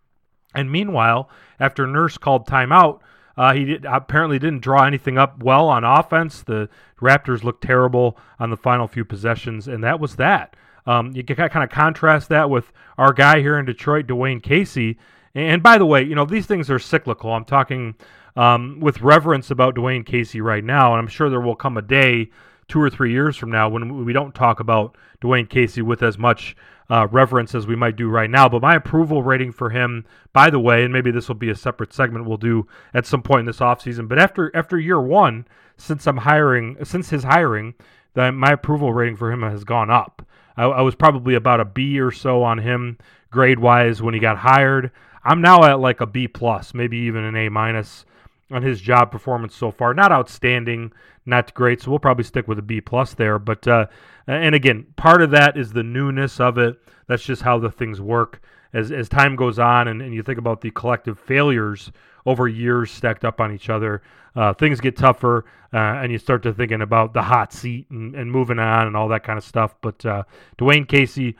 And 0.53 0.71
meanwhile, 0.71 1.29
after 1.59 1.87
Nurse 1.87 2.17
called 2.17 2.47
timeout, 2.47 2.99
uh, 3.37 3.53
he 3.53 3.65
did, 3.65 3.85
apparently 3.85 4.39
didn't 4.39 4.61
draw 4.61 4.83
anything 4.83 5.17
up 5.17 5.43
well 5.43 5.67
on 5.69 5.83
offense. 5.83 6.41
The 6.41 6.69
Raptors 6.99 7.43
looked 7.43 7.63
terrible 7.63 8.17
on 8.39 8.49
the 8.49 8.57
final 8.57 8.87
few 8.87 9.05
possessions, 9.05 9.67
and 9.67 9.83
that 9.83 9.99
was 9.99 10.15
that. 10.15 10.55
Um, 10.87 11.11
you 11.13 11.23
can 11.23 11.35
kind 11.35 11.63
of 11.63 11.69
contrast 11.69 12.29
that 12.29 12.49
with 12.49 12.71
our 12.97 13.13
guy 13.13 13.41
here 13.41 13.59
in 13.59 13.65
Detroit, 13.65 14.07
Dwane 14.07 14.41
Casey, 14.41 14.97
and 15.37 15.63
by 15.63 15.77
the 15.77 15.85
way, 15.85 16.03
you 16.03 16.15
know, 16.15 16.25
these 16.25 16.45
things 16.45 16.69
are 16.69 16.79
cyclical. 16.79 17.31
I'm 17.31 17.45
talking 17.45 17.95
um, 18.35 18.79
with 18.79 19.01
reverence 19.01 19.51
about 19.51 19.75
Dwane 19.75 20.05
Casey 20.05 20.41
right 20.41 20.63
now, 20.63 20.93
and 20.93 20.99
I'm 20.99 21.07
sure 21.07 21.29
there 21.29 21.41
will 21.41 21.55
come 21.55 21.77
a 21.77 21.81
day 21.81 22.29
two 22.67 22.81
or 22.81 22.89
three 22.89 23.11
years 23.11 23.37
from 23.37 23.51
now 23.51 23.69
when 23.69 24.03
we 24.03 24.13
don't 24.13 24.35
talk 24.35 24.59
about 24.59 24.97
Dwane 25.21 25.49
Casey 25.49 25.81
with 25.81 26.03
as 26.03 26.17
much 26.17 26.55
uh, 26.89 27.07
reverence 27.11 27.53
as 27.55 27.67
we 27.67 27.75
might 27.75 27.95
do 27.95 28.09
right 28.09 28.29
now. 28.29 28.47
But 28.49 28.61
my 28.61 28.75
approval 28.75 29.23
rating 29.23 29.51
for 29.51 29.69
him, 29.69 30.05
by 30.33 30.49
the 30.49 30.59
way, 30.59 30.83
and 30.83 30.93
maybe 30.93 31.11
this 31.11 31.27
will 31.27 31.35
be 31.35 31.49
a 31.49 31.55
separate 31.55 31.93
segment 31.93 32.25
we'll 32.25 32.37
do 32.37 32.67
at 32.93 33.05
some 33.05 33.21
point 33.21 33.41
in 33.41 33.45
this 33.45 33.59
offseason, 33.59 34.07
but 34.07 34.19
after 34.19 34.55
after 34.55 34.77
year 34.77 35.01
one, 35.01 35.45
since 35.77 36.07
I'm 36.07 36.17
hiring, 36.17 36.77
since 36.83 37.09
his 37.09 37.23
hiring, 37.23 37.75
that 38.15 38.31
my 38.31 38.51
approval 38.51 38.93
rating 38.93 39.15
for 39.15 39.31
him 39.31 39.41
has 39.41 39.63
gone 39.63 39.89
up. 39.89 40.25
I, 40.55 40.63
I 40.65 40.81
was 40.81 40.95
probably 40.95 41.35
about 41.35 41.59
a 41.59 41.65
B 41.65 41.99
or 41.99 42.11
so 42.11 42.43
on 42.43 42.57
him 42.57 42.97
grade 43.29 43.59
wise 43.59 44.01
when 44.01 44.13
he 44.13 44.19
got 44.19 44.37
hired. 44.37 44.91
I'm 45.27 45.41
now 45.41 45.65
at 45.65 45.81
like 45.81 45.99
a 45.99 46.05
B 46.05 46.27
plus, 46.29 46.73
maybe 46.73 46.97
even 46.99 47.25
an 47.25 47.35
A 47.35 47.49
minus 47.49 48.05
on 48.49 48.63
his 48.63 48.79
job 48.79 49.11
performance 49.11 49.53
so 49.53 49.71
far. 49.71 49.93
Not 49.93 50.13
outstanding, 50.13 50.93
not 51.25 51.53
great. 51.53 51.81
So 51.81 51.91
we'll 51.91 51.99
probably 51.99 52.23
stick 52.23 52.47
with 52.47 52.57
a 52.59 52.61
B 52.61 52.79
plus 52.79 53.13
there. 53.13 53.37
But 53.37 53.67
uh, 53.67 53.87
and 54.25 54.55
again, 54.55 54.85
part 54.95 55.21
of 55.21 55.31
that 55.31 55.57
is 55.57 55.73
the 55.73 55.83
newness 55.83 56.39
of 56.39 56.57
it. 56.57 56.79
That's 57.07 57.23
just 57.23 57.41
how 57.41 57.59
the 57.59 57.69
things 57.69 57.99
work. 57.99 58.41
As 58.73 58.91
as 58.91 59.09
time 59.09 59.35
goes 59.35 59.59
on, 59.59 59.89
and, 59.89 60.01
and 60.01 60.13
you 60.13 60.23
think 60.23 60.39
about 60.39 60.61
the 60.61 60.71
collective 60.71 61.19
failures 61.19 61.91
over 62.25 62.47
years 62.47 62.89
stacked 62.91 63.25
up 63.25 63.41
on 63.41 63.53
each 63.53 63.69
other, 63.69 64.01
uh, 64.35 64.53
things 64.53 64.79
get 64.79 64.95
tougher, 64.95 65.45
uh, 65.73 65.77
and 65.77 66.11
you 66.11 66.17
start 66.17 66.43
to 66.43 66.53
thinking 66.53 66.81
about 66.81 67.13
the 67.13 67.21
hot 67.21 67.51
seat 67.51 67.89
and, 67.89 68.15
and 68.15 68.31
moving 68.31 68.59
on 68.59 68.87
and 68.87 68.95
all 68.95 69.07
that 69.09 69.23
kind 69.23 69.37
of 69.37 69.43
stuff. 69.43 69.75
But 69.81 70.05
uh, 70.05 70.23
Dwane 70.57 70.87
Casey 70.87 71.35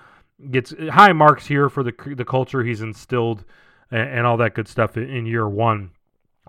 gets 0.52 0.74
high 0.90 1.14
marks 1.14 1.46
here 1.46 1.70
for 1.70 1.84
the 1.84 1.94
the 2.18 2.26
culture 2.26 2.64
he's 2.64 2.82
instilled 2.82 3.46
and, 3.92 4.10
and 4.10 4.28
all 4.28 4.38
that 4.38 4.56
good 4.56 4.68
stuff 4.68 4.98
in 4.98 5.26
year 5.26 5.48
one 5.48 5.92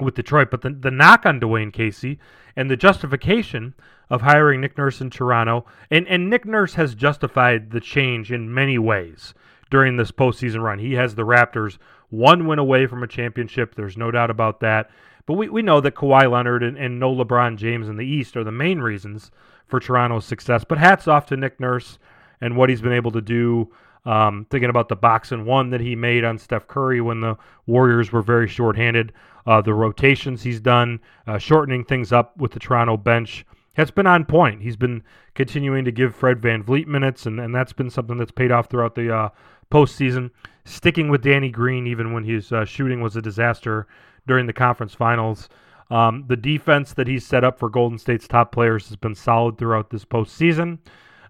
with 0.01 0.15
Detroit. 0.15 0.51
But 0.51 0.63
the, 0.63 0.71
the 0.71 0.91
knock 0.91 1.27
on 1.27 1.41
Dwane 1.41 1.73
Casey 1.73 2.19
and 2.57 2.71
the 2.71 2.77
justification 2.77 3.75
of 4.11 4.23
hiring 4.23 4.61
Nick 4.61 4.79
Nurse 4.79 5.01
in 5.01 5.11
Toronto, 5.11 5.67
and, 5.91 6.09
and 6.09 6.31
Nick 6.31 6.47
Nurse 6.47 6.75
has 6.75 6.95
justified 6.95 7.71
the 7.71 7.81
change 7.81 8.33
in 8.33 8.53
many 8.53 8.79
ways 8.79 9.35
during 9.71 9.97
this 9.97 10.11
postseason 10.11 10.63
run. 10.63 10.79
He 10.79 10.95
has 10.95 11.15
the 11.15 11.27
Raptors 11.27 11.79
one 12.11 12.47
win 12.47 12.59
away 12.59 12.87
from 12.87 13.03
a 13.03 13.09
championship. 13.09 13.75
There's 13.75 13.99
no 13.99 14.11
doubt 14.11 14.31
about 14.31 14.61
that. 14.61 14.91
But 15.27 15.35
we, 15.35 15.51
we 15.51 15.61
know 15.61 15.83
that 15.83 15.95
Kawhi 15.95 16.31
Leonard 16.31 16.63
and, 16.63 16.79
and 16.79 16.99
no 16.99 17.15
LeBron 17.15 17.59
James 17.59 17.89
in 17.89 17.99
the 17.99 18.07
East 18.07 18.35
are 18.37 18.45
the 18.45 18.51
main 18.51 18.81
reasons 18.81 19.31
for 19.67 19.79
Toronto's 19.79 20.25
success. 20.25 20.65
But 20.65 20.79
hats 20.79 21.07
off 21.07 21.27
to 21.27 21.37
Nick 21.37 21.61
Nurse 21.61 21.99
and 22.41 22.57
what 22.57 22.71
he's 22.71 22.81
been 22.81 22.93
able 22.93 23.11
to 23.11 23.21
do 23.21 23.71
um, 24.05 24.47
thinking 24.51 24.71
about 24.71 24.89
the 24.89 24.97
box 24.97 25.33
and 25.33 25.47
one 25.47 25.71
that 25.71 25.81
he 25.81 25.95
made 25.95 26.25
on 26.25 26.39
Steph 26.39 26.67
Curry 26.67 27.01
when 27.01 27.21
the 27.21 27.37
Warriors 27.67 28.13
were 28.13 28.23
very 28.23 28.49
shorthanded. 28.49 29.13
Uh, 29.47 29.61
the 29.61 29.75
rotations 29.75 30.43
he's 30.43 30.61
done, 30.61 31.01
uh, 31.27 31.39
shortening 31.39 31.85
things 31.85 32.13
up 32.13 32.37
with 32.37 32.53
the 32.53 32.59
Toronto 32.59 32.97
bench, 32.97 33.47
has 33.75 33.91
been 33.91 34.07
on 34.07 34.25
point. 34.25 34.61
He's 34.61 34.77
been 34.77 35.03
continuing 35.35 35.85
to 35.85 35.93
give 35.93 36.15
Fred 36.15 36.41
VanVleet 36.41 36.87
minutes, 36.87 37.27
and, 37.27 37.41
and 37.41 37.55
that's 37.55 37.73
been 37.73 37.91
something 37.91 38.17
that's 38.17 38.33
paid 38.33 38.51
off 38.51 38.69
throughout 38.69 38.95
the 38.95 39.15
uh, 39.15 39.29
postseason. 39.71 40.31
Sticking 40.65 41.09
with 41.09 41.23
Danny 41.23 41.49
Green, 41.49 41.87
even 41.87 42.13
when 42.13 42.25
his 42.25 42.53
uh, 42.53 42.65
shooting 42.65 43.01
was 43.01 43.17
a 43.17 43.23
disaster 43.23 43.87
during 44.27 44.47
the 44.47 44.53
conference 44.53 44.95
finals. 44.95 45.49
Um, 45.91 46.25
the 46.29 46.37
defense 46.37 46.93
that 46.95 47.07
he's 47.07 47.27
set 47.27 47.45
up 47.45 47.59
for 47.59 47.71
Golden 47.71 47.99
State's 47.99 48.29
top 48.29 48.53
players 48.53 48.89
has 48.89 48.97
been 48.97 49.15
solid 49.15 49.57
throughout 49.57 49.91
this 49.91 50.05
postseason. 50.05 50.79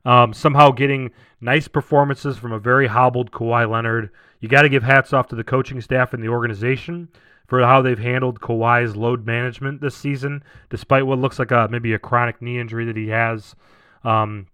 Um, 0.05 0.33
somehow 0.33 0.71
getting 0.71 1.11
nice 1.41 1.69
performances 1.69 2.37
from 2.39 2.53
a 2.53 2.59
very 2.59 2.87
hobbled 2.87 3.31
Kawhi 3.31 3.69
Leonard. 3.71 4.11
You 4.41 4.49
got 4.49 4.63
to 4.63 4.69
give 4.69 4.83
hats 4.83 5.13
off 5.13 5.29
to 5.29 5.37
the 5.37 5.45
coaching 5.45 5.81
staff 5.81 6.15
and 6.15 6.23
the 6.23 6.29
organization 6.29 7.09
for 7.47 7.63
how 7.63 7.83
they've 7.83 7.99
handled 7.99 8.41
Kawhi's 8.41 8.95
load 8.95 9.27
management 9.27 9.81
this 9.81 9.97
season, 9.97 10.45
despite 10.69 11.07
what 11.07 11.19
looks 11.19 11.39
like 11.39 11.51
a 11.51 11.67
maybe 11.71 11.95
a 11.95 11.99
chronic 11.99 12.41
knee 12.41 12.61
injury 12.61 12.85
that 12.85 12.97
he 12.97 13.09
has 13.09 13.57
um, 14.05 14.47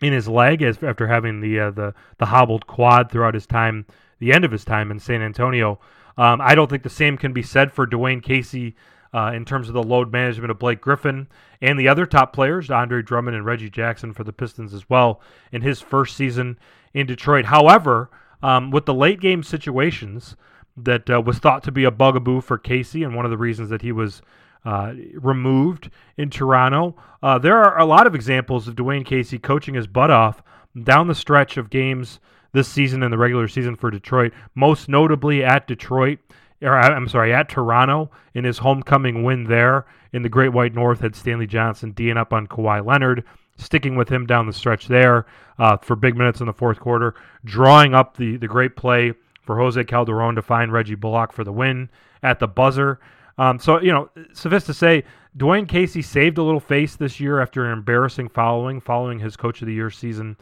in 0.00 0.12
his 0.12 0.28
leg 0.28 0.62
as, 0.62 0.82
after 0.82 1.06
having 1.06 1.40
the 1.40 1.60
uh, 1.60 1.70
the 1.70 1.94
the 2.16 2.26
hobbled 2.26 2.66
quad 2.66 3.10
throughout 3.10 3.34
his 3.34 3.46
time, 3.46 3.86
the 4.18 4.32
end 4.32 4.44
of 4.44 4.50
his 4.50 4.64
time 4.64 4.90
in 4.90 4.98
San 4.98 5.22
Antonio. 5.22 5.78
Um, 6.16 6.40
I 6.40 6.54
don't 6.54 6.68
think 6.68 6.82
the 6.82 6.90
same 6.90 7.16
can 7.16 7.32
be 7.32 7.42
said 7.42 7.72
for 7.72 7.86
Dwane 7.86 8.22
Casey 8.22 8.74
uh, 9.12 9.32
in 9.34 9.44
terms 9.44 9.68
of 9.68 9.74
the 9.74 9.82
load 9.82 10.12
management 10.12 10.50
of 10.50 10.58
Blake 10.58 10.80
Griffin 10.80 11.28
and 11.60 11.78
the 11.78 11.88
other 11.88 12.06
top 12.06 12.32
players, 12.32 12.70
Andre 12.70 13.02
Drummond 13.02 13.36
and 13.36 13.44
Reggie 13.44 13.70
Jackson 13.70 14.12
for 14.12 14.24
the 14.24 14.32
Pistons 14.32 14.74
as 14.74 14.88
well 14.88 15.20
in 15.52 15.62
his 15.62 15.80
first 15.80 16.16
season 16.16 16.58
in 16.94 17.06
Detroit. 17.06 17.46
However, 17.46 18.10
um, 18.42 18.70
with 18.70 18.86
the 18.86 18.94
late 18.94 19.20
game 19.20 19.42
situations 19.42 20.36
that 20.76 21.10
uh, 21.10 21.20
was 21.20 21.38
thought 21.38 21.62
to 21.64 21.72
be 21.72 21.84
a 21.84 21.90
bugaboo 21.90 22.40
for 22.40 22.58
Casey 22.58 23.02
and 23.02 23.14
one 23.14 23.24
of 23.24 23.30
the 23.30 23.38
reasons 23.38 23.70
that 23.70 23.82
he 23.82 23.92
was 23.92 24.22
uh, 24.64 24.92
removed 25.14 25.90
in 26.16 26.30
Toronto, 26.30 26.94
uh, 27.22 27.38
there 27.38 27.56
are 27.56 27.78
a 27.78 27.84
lot 27.84 28.06
of 28.06 28.14
examples 28.14 28.68
of 28.68 28.76
Dwane 28.76 29.04
Casey 29.04 29.38
coaching 29.38 29.74
his 29.74 29.86
butt 29.86 30.10
off 30.10 30.42
down 30.84 31.08
the 31.08 31.14
stretch 31.14 31.56
of 31.56 31.70
games 31.70 32.20
this 32.52 32.68
season 32.68 33.02
in 33.02 33.10
the 33.10 33.18
regular 33.18 33.48
season 33.48 33.76
for 33.76 33.90
Detroit, 33.90 34.32
most 34.54 34.88
notably 34.88 35.44
at 35.44 35.66
Detroit 35.66 36.18
or 36.62 36.76
I'm 36.76 37.08
sorry, 37.08 37.32
at 37.32 37.48
Toronto 37.48 38.10
in 38.34 38.44
his 38.44 38.58
homecoming 38.58 39.22
win 39.22 39.44
there 39.44 39.86
in 40.12 40.22
the 40.22 40.28
Great 40.28 40.52
White 40.52 40.74
North 40.74 41.00
had 41.00 41.14
Stanley 41.14 41.46
Johnson 41.46 41.92
D'ing 41.92 42.16
up 42.16 42.32
on 42.32 42.46
Kawhi 42.46 42.84
Leonard, 42.84 43.24
sticking 43.56 43.96
with 43.96 44.08
him 44.08 44.26
down 44.26 44.46
the 44.46 44.52
stretch 44.52 44.88
there 44.88 45.26
uh, 45.58 45.76
for 45.78 45.96
big 45.96 46.16
minutes 46.16 46.40
in 46.40 46.46
the 46.46 46.52
fourth 46.52 46.80
quarter, 46.80 47.14
drawing 47.44 47.94
up 47.94 48.16
the, 48.16 48.36
the 48.36 48.48
great 48.48 48.76
play 48.76 49.12
for 49.42 49.56
Jose 49.56 49.82
Calderon 49.84 50.34
to 50.34 50.42
find 50.42 50.72
Reggie 50.72 50.94
Bullock 50.94 51.32
for 51.32 51.44
the 51.44 51.52
win 51.52 51.88
at 52.22 52.38
the 52.38 52.48
buzzer. 52.48 53.00
Um, 53.38 53.58
so, 53.58 53.80
you 53.80 53.92
know, 53.92 54.10
suffice 54.32 54.64
to 54.64 54.74
say, 54.74 55.04
Dwane 55.36 55.68
Casey 55.68 56.02
saved 56.02 56.38
a 56.38 56.42
little 56.42 56.60
face 56.60 56.96
this 56.96 57.20
year 57.20 57.40
after 57.40 57.64
an 57.64 57.72
embarrassing 57.72 58.28
following, 58.28 58.80
following 58.80 59.20
his 59.20 59.36
Coach 59.36 59.62
of 59.62 59.68
the 59.68 59.74
Year 59.74 59.90
season 59.90 60.36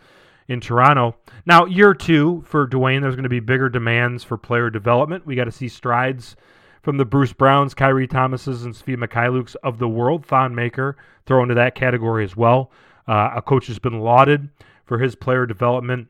in 0.49 0.61
Toronto. 0.61 1.17
Now, 1.45 1.65
year 1.65 1.95
two 1.95 2.43
for 2.47 2.67
Dwane, 2.67 3.01
there's 3.01 3.17
going 3.17 3.25
to 3.25 3.29
be 3.29 3.41
bigger 3.41 3.69
demands 3.69 4.25
for 4.25 4.37
player 4.37 4.71
development. 4.71 5.27
We 5.27 5.35
got 5.35 5.45
to 5.45 5.53
see 5.53 5.69
strides 5.69 6.37
from 6.83 6.99
the 6.99 7.05
Bruce 7.05 7.33
Browns, 7.33 7.75
Khyri 7.75 8.09
Thomases, 8.09 8.65
and 8.65 8.75
Svi 8.75 8.97
Mykhailiuks 8.97 9.57
of 9.65 9.79
the 9.79 9.89
world. 9.89 10.25
Thon 10.25 10.55
Maker 10.55 10.97
throw 11.27 11.43
into 11.43 11.55
that 11.55 11.75
category 11.75 12.23
as 12.25 12.37
well. 12.37 12.71
Uh, 13.09 13.31
a 13.35 13.43
coach 13.43 13.67
has 13.67 13.79
been 13.79 14.01
lauded 14.01 14.49
for 14.85 14.99
his 14.99 15.17
player 15.17 15.47
development, 15.47 16.09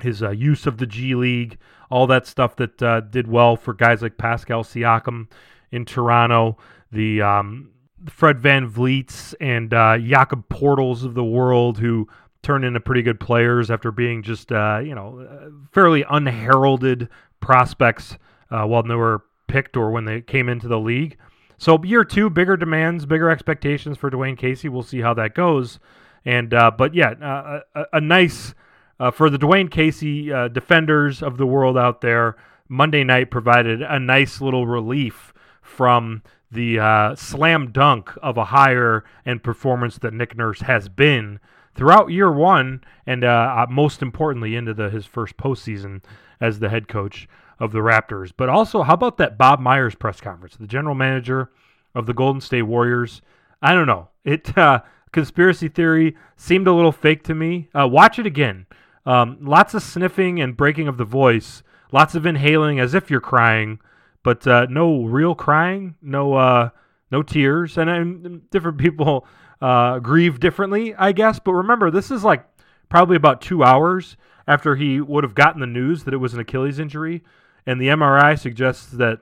his 0.00 0.22
uh, 0.22 0.30
use 0.30 0.66
of 0.66 0.76
the 0.76 0.86
G 0.86 1.14
League, 1.14 1.58
all 1.90 2.06
that 2.06 2.26
stuff 2.26 2.56
that 2.56 2.82
uh, 2.82 3.00
did 3.00 3.28
well 3.28 3.56
for 3.56 3.72
guys 3.72 4.02
like 4.02 4.18
Pascal 4.18 4.62
Siakam 4.62 5.28
in 5.72 5.84
Toronto. 5.84 6.58
The 6.92 7.22
um, 7.22 7.70
Fred 8.08 8.38
VanVleets 8.38 9.34
and 9.40 9.72
uh, 9.72 9.98
Jakob 9.98 10.48
Poeltls 10.48 11.04
of 11.04 11.14
the 11.14 11.24
world 11.24 11.78
who 11.78 12.08
turned 12.42 12.64
into 12.64 12.80
pretty 12.80 13.02
good 13.02 13.20
players 13.20 13.70
after 13.70 13.92
being 13.92 14.22
just 14.22 14.50
uh, 14.52 14.80
you 14.82 14.94
know 14.94 15.20
uh, 15.20 15.50
fairly 15.72 16.04
unheralded 16.08 17.08
prospects 17.40 18.16
uh, 18.50 18.64
while 18.64 18.82
they 18.82 18.94
were 18.94 19.22
picked 19.46 19.76
or 19.76 19.90
when 19.90 20.04
they 20.04 20.20
came 20.20 20.48
into 20.48 20.68
the 20.68 20.78
league. 20.78 21.16
So 21.58 21.82
year 21.84 22.04
two, 22.04 22.30
bigger 22.30 22.56
demands, 22.56 23.04
bigger 23.04 23.28
expectations 23.28 23.98
for 23.98 24.10
Dwane 24.10 24.38
Casey. 24.38 24.68
We'll 24.68 24.82
see 24.82 25.00
how 25.00 25.14
that 25.14 25.34
goes. 25.34 25.78
And 26.24 26.54
uh, 26.54 26.70
but 26.70 26.94
yeah, 26.94 27.10
uh, 27.10 27.60
a, 27.74 27.84
a, 27.94 28.00
nice 28.00 28.54
uh, 28.98 29.10
for 29.10 29.28
the 29.28 29.38
Dwane 29.38 29.70
Casey 29.70 30.26
defenders 30.52 31.22
of 31.22 31.36
the 31.38 31.46
world 31.46 31.76
out 31.76 32.00
there. 32.00 32.36
Monday 32.68 33.02
night 33.02 33.32
provided 33.32 33.82
a 33.82 33.98
nice 33.98 34.40
little 34.40 34.64
relief 34.64 35.32
from 35.60 36.22
the 36.52 37.14
slam 37.16 37.72
dunk 37.72 38.10
of 38.22 38.36
a 38.36 38.46
hire 38.46 39.04
and 39.24 39.42
performance 39.42 39.98
that 39.98 40.14
Nick 40.14 40.36
Nurse 40.36 40.60
has 40.60 40.88
been 40.88 41.40
throughout 41.74 42.10
year 42.10 42.30
one, 42.30 42.82
and 43.06 43.24
uh, 43.24 43.28
uh, 43.28 43.66
most 43.70 44.02
importantly 44.02 44.56
into 44.56 44.74
the, 44.74 44.90
his 44.90 45.06
first 45.06 45.36
postseason 45.36 46.02
as 46.40 46.58
the 46.58 46.68
head 46.68 46.88
coach 46.88 47.28
of 47.58 47.72
the 47.72 47.78
Raptors. 47.78 48.32
But 48.36 48.48
also, 48.48 48.82
how 48.82 48.94
about 48.94 49.18
that 49.18 49.38
Bob 49.38 49.60
Myers 49.60 49.94
press 49.94 50.20
conference, 50.20 50.56
the 50.56 50.66
general 50.66 50.94
manager 50.94 51.50
of 51.94 52.06
the 52.06 52.14
Golden 52.14 52.40
State 52.40 52.62
Warriors? 52.62 53.22
I 53.62 53.74
don't 53.74 53.86
know. 53.86 54.08
It 54.24 54.56
uh, 54.56 54.80
conspiracy 55.12 55.68
theory 55.68 56.16
seemed 56.36 56.66
a 56.66 56.72
little 56.72 56.92
fake 56.92 57.22
to 57.24 57.34
me. 57.34 57.68
Uh, 57.78 57.86
watch 57.86 58.18
it 58.18 58.26
again. 58.26 58.66
Um, 59.06 59.38
lots 59.40 59.74
of 59.74 59.82
sniffing 59.82 60.40
and 60.40 60.56
breaking 60.56 60.88
of 60.88 60.96
the 60.96 61.04
voice. 61.04 61.62
Lots 61.92 62.14
of 62.14 62.26
inhaling 62.26 62.78
as 62.78 62.94
if 62.94 63.10
you're 63.10 63.20
crying, 63.20 63.80
but 64.22 64.46
uh, 64.46 64.66
no 64.70 65.04
real 65.04 65.34
crying. 65.34 65.96
No, 66.00 66.34
uh, 66.34 66.70
no 67.10 67.22
tears. 67.22 67.76
And, 67.76 67.90
and 67.90 68.50
different 68.50 68.78
people 68.78 69.26
uh, 69.60 69.98
grieve 69.98 70.40
differently, 70.40 70.94
I 70.94 71.12
guess. 71.12 71.38
But 71.38 71.54
remember, 71.54 71.90
this 71.90 72.10
is 72.10 72.24
like 72.24 72.44
probably 72.88 73.16
about 73.16 73.40
two 73.40 73.62
hours 73.62 74.16
after 74.46 74.76
he 74.76 75.00
would 75.00 75.24
have 75.24 75.34
gotten 75.34 75.60
the 75.60 75.66
news 75.66 76.04
that 76.04 76.14
it 76.14 76.18
was 76.18 76.34
an 76.34 76.40
Achilles 76.40 76.78
injury, 76.78 77.22
and 77.66 77.80
the 77.80 77.88
MRI 77.88 78.38
suggests 78.38 78.86
that 78.92 79.20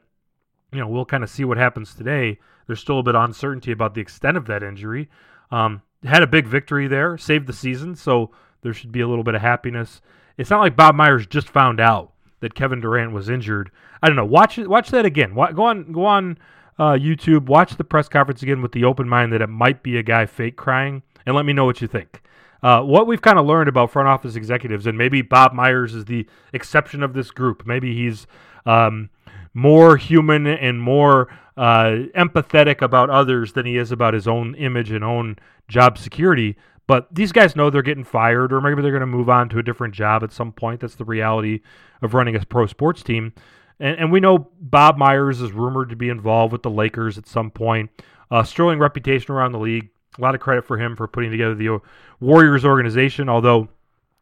you 0.72 0.78
know 0.78 0.88
we'll 0.88 1.04
kind 1.04 1.24
of 1.24 1.30
see 1.30 1.44
what 1.44 1.58
happens 1.58 1.94
today. 1.94 2.38
There's 2.66 2.80
still 2.80 2.98
a 2.98 3.02
bit 3.02 3.14
of 3.14 3.24
uncertainty 3.24 3.72
about 3.72 3.94
the 3.94 4.00
extent 4.00 4.36
of 4.36 4.46
that 4.46 4.62
injury. 4.62 5.08
Um, 5.50 5.82
had 6.04 6.22
a 6.22 6.26
big 6.26 6.46
victory 6.46 6.86
there, 6.86 7.16
saved 7.18 7.46
the 7.46 7.52
season, 7.52 7.96
so 7.96 8.30
there 8.62 8.74
should 8.74 8.92
be 8.92 9.00
a 9.00 9.08
little 9.08 9.24
bit 9.24 9.34
of 9.34 9.40
happiness. 9.40 10.00
It's 10.36 10.50
not 10.50 10.60
like 10.60 10.76
Bob 10.76 10.94
Myers 10.94 11.26
just 11.26 11.48
found 11.48 11.80
out 11.80 12.12
that 12.40 12.54
Kevin 12.54 12.80
Durant 12.80 13.12
was 13.12 13.28
injured. 13.28 13.70
I 14.02 14.06
don't 14.06 14.16
know. 14.16 14.24
Watch 14.24 14.58
watch 14.58 14.90
that 14.90 15.04
again. 15.04 15.34
Go 15.34 15.64
on 15.64 15.92
go 15.92 16.04
on 16.04 16.38
uh, 16.78 16.92
YouTube, 16.92 17.46
watch 17.46 17.76
the 17.76 17.84
press 17.84 18.08
conference 18.08 18.42
again 18.42 18.62
with 18.62 18.72
the 18.72 18.84
open 18.84 19.08
mind 19.08 19.32
that 19.32 19.42
it 19.42 19.48
might 19.48 19.82
be 19.82 19.96
a 19.96 20.02
guy 20.02 20.26
fake 20.26 20.56
crying, 20.56 21.02
and 21.26 21.34
let 21.34 21.44
me 21.44 21.52
know 21.52 21.64
what 21.64 21.80
you 21.80 21.88
think. 21.88 22.22
uh, 22.62 22.82
what 22.82 23.06
we've 23.06 23.22
kind 23.22 23.38
of 23.38 23.46
learned 23.46 23.68
about 23.68 23.90
front 23.90 24.08
office 24.08 24.36
executives, 24.36 24.86
and 24.86 24.98
maybe 24.98 25.22
Bob 25.22 25.52
Myers 25.52 25.94
is 25.94 26.06
the 26.06 26.26
exception 26.52 27.02
of 27.02 27.12
this 27.12 27.30
group. 27.30 27.66
Maybe 27.66 27.94
he's 27.94 28.26
um, 28.66 29.10
more 29.54 29.96
human 29.96 30.46
and 30.46 30.80
more 30.80 31.28
uh, 31.56 32.06
empathetic 32.16 32.82
about 32.82 33.10
others 33.10 33.52
than 33.52 33.66
he 33.66 33.76
is 33.76 33.92
about 33.92 34.14
his 34.14 34.26
own 34.26 34.54
image 34.56 34.90
and 34.90 35.04
own 35.04 35.36
job 35.68 35.98
security. 35.98 36.56
But 36.86 37.14
these 37.14 37.32
guys 37.32 37.54
know 37.54 37.68
they're 37.68 37.82
getting 37.82 38.04
fired, 38.04 38.52
or 38.52 38.60
maybe 38.60 38.80
they're 38.82 38.90
going 38.90 39.00
to 39.00 39.06
move 39.06 39.28
on 39.28 39.48
to 39.50 39.58
a 39.58 39.62
different 39.62 39.94
job 39.94 40.24
at 40.24 40.32
some 40.32 40.52
point. 40.52 40.80
That's 40.80 40.94
the 40.94 41.04
reality 41.04 41.60
of 42.00 42.14
running 42.14 42.34
a 42.34 42.44
pro 42.44 42.66
sports 42.66 43.02
team. 43.02 43.34
And, 43.80 43.98
and 43.98 44.12
we 44.12 44.20
know 44.20 44.50
Bob 44.60 44.96
Myers 44.96 45.40
is 45.40 45.52
rumored 45.52 45.90
to 45.90 45.96
be 45.96 46.08
involved 46.08 46.52
with 46.52 46.62
the 46.62 46.70
Lakers 46.70 47.18
at 47.18 47.26
some 47.26 47.50
point. 47.50 47.90
Uh, 48.30 48.42
sterling 48.42 48.78
reputation 48.78 49.34
around 49.34 49.52
the 49.52 49.58
league. 49.58 49.88
A 50.18 50.20
lot 50.20 50.34
of 50.34 50.40
credit 50.40 50.64
for 50.64 50.78
him 50.78 50.96
for 50.96 51.06
putting 51.06 51.30
together 51.30 51.54
the 51.54 51.80
Warriors 52.20 52.64
organization. 52.64 53.28
Although, 53.28 53.68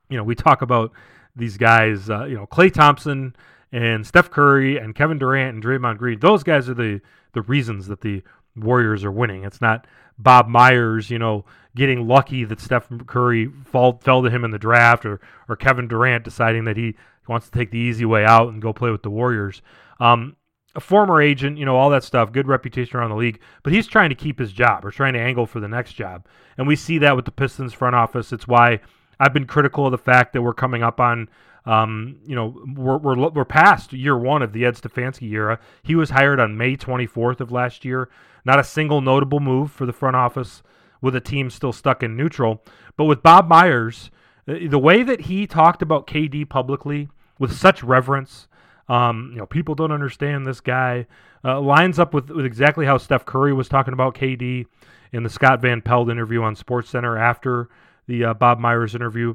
you 0.09 0.17
know, 0.17 0.25
we 0.25 0.35
talk 0.35 0.63
about 0.63 0.93
these 1.35 1.57
guys, 1.57 2.11
uh, 2.11 2.25
you 2.25 2.35
know, 2.35 2.47
Klay 2.47 2.73
Thompson 2.73 3.35
and 3.73 4.07
Steph 4.07 4.31
Curry 4.31 4.79
and 4.79 4.95
Kevin 4.95 5.19
Durant 5.19 5.55
and 5.55 5.65
Draymond 5.65 5.99
Green. 5.99 6.21
Those 6.21 6.43
guys 6.43 6.69
are 6.69 6.75
the 6.75 7.01
the 7.33 7.43
reasons 7.43 7.87
that 7.89 8.01
the 8.01 8.23
Warriors 8.57 9.05
are 9.05 9.13
winning. 9.13 9.45
It's 9.45 9.61
not 9.61 9.87
Bob 10.19 10.49
Myers, 10.49 11.11
you 11.11 11.19
know, 11.19 11.45
getting 11.75 12.09
lucky 12.09 12.45
that 12.45 12.61
Steph 12.61 12.89
Curry 13.07 13.51
fall, 13.65 14.01
fell 14.03 14.23
to 14.23 14.31
him 14.31 14.45
in 14.45 14.51
the 14.51 14.59
draft 14.59 15.05
or 15.05 15.21
or 15.49 15.57
Kevin 15.57 15.89
Durant 15.89 16.25
deciding 16.25 16.65
that 16.65 16.77
he 16.77 16.95
wants 17.29 17.49
to 17.49 17.59
take 17.59 17.71
the 17.71 17.79
easy 17.79 18.05
way 18.05 18.25
out 18.25 18.53
and 18.53 18.63
go 18.63 18.73
play 18.73 18.91
with 18.91 19.03
the 19.03 19.11
Warriors. 19.11 19.63
Um, 20.01 20.37
a 20.77 20.81
former 20.81 21.23
agent, 21.23 21.57
you 21.57 21.65
know, 21.65 21.77
all 21.77 21.91
that 21.91 22.05
stuff, 22.05 22.33
good 22.33 22.47
reputation 22.47 22.99
around 22.99 23.11
the 23.11 23.17
league, 23.17 23.41
but 23.63 23.73
he's 23.73 23.87
trying 23.87 24.11
to 24.11 24.15
keep 24.15 24.39
his 24.39 24.53
job 24.53 24.85
or 24.85 24.91
trying 24.91 25.15
to 25.15 25.19
angle 25.19 25.47
for 25.47 25.59
the 25.59 25.69
next 25.69 25.95
job. 25.95 26.27
And 26.59 26.69
we 26.69 26.77
see 26.77 26.99
that 26.99 27.17
with 27.17 27.25
the 27.25 27.31
Pistons 27.31 27.73
front 27.73 27.97
office. 27.97 28.31
It's 28.31 28.47
why 28.47 28.81
I've 29.19 29.33
been 29.33 29.47
critical 29.47 29.87
of 29.87 29.93
the 29.93 29.99
fact 29.99 30.35
that 30.35 30.43
we're 30.43 30.53
coming 30.53 30.83
up 30.83 31.01
on, 31.01 31.31
um, 31.65 32.19
you 32.27 32.37
know, 32.37 32.63
we're, 32.77 32.99
we're, 32.99 33.31
we're 33.31 33.45
past 33.47 33.95
year 33.95 34.19
one 34.19 34.43
of 34.43 34.53
the 34.53 34.67
Ed 34.67 34.75
Stefanski 34.75 35.31
era. 35.33 35.59
He 35.83 35.95
was 35.95 36.11
hired 36.11 36.41
on 36.41 36.59
May 36.59 36.77
24th 36.77 37.41
of 37.41 37.51
last 37.51 37.85
year. 37.85 38.11
Not 38.45 38.61
a 38.61 38.65
single 38.65 39.01
notable 39.01 39.41
move 39.41 39.73
for 39.73 39.87
the 39.87 39.95
front 39.95 40.15
office 40.15 40.63
with 41.01 41.17
a 41.17 41.21
team 41.21 41.49
still 41.49 41.73
stuck 41.73 42.03
in 42.03 42.17
neutral. 42.17 42.63
But 42.99 43.05
with 43.05 43.23
Bob 43.23 43.49
Myers, 43.49 44.11
the 44.47 44.79
way 44.79 45.03
that 45.03 45.23
he 45.23 45.47
talked 45.47 45.83
about 45.83 46.07
KD 46.07 46.49
publicly 46.49 47.09
with 47.39 47.53
such 47.53 47.83
reverence, 47.83 48.49
um, 48.89 49.31
you 49.33 49.39
know, 49.39 49.47
people 49.47 49.75
don't 49.75 49.93
understand 49.93 50.47
this 50.47 50.61
guy. 50.61 51.07
Uh, 51.45 51.61
lines 51.61 51.99
up 51.99 52.15
with, 52.15 52.31
with 52.31 52.45
exactly 52.45 52.87
how 52.87 52.99
Steph 52.99 53.25
Curry 53.25 53.53
was 53.53 53.69
talking 53.69 53.93
about 53.93 54.15
KD 54.15 54.67
in 55.13 55.23
the 55.23 55.31
Scott 55.31 55.61
Van 55.61 55.81
Pelt 55.81 56.11
interview 56.11 56.43
on 56.43 56.57
Sports 56.57 56.91
Center 56.91 57.17
after 57.17 57.69
the 58.07 58.25
uh, 58.25 58.35
Bob 58.35 58.59
Myers 58.59 58.95
interview. 58.95 59.35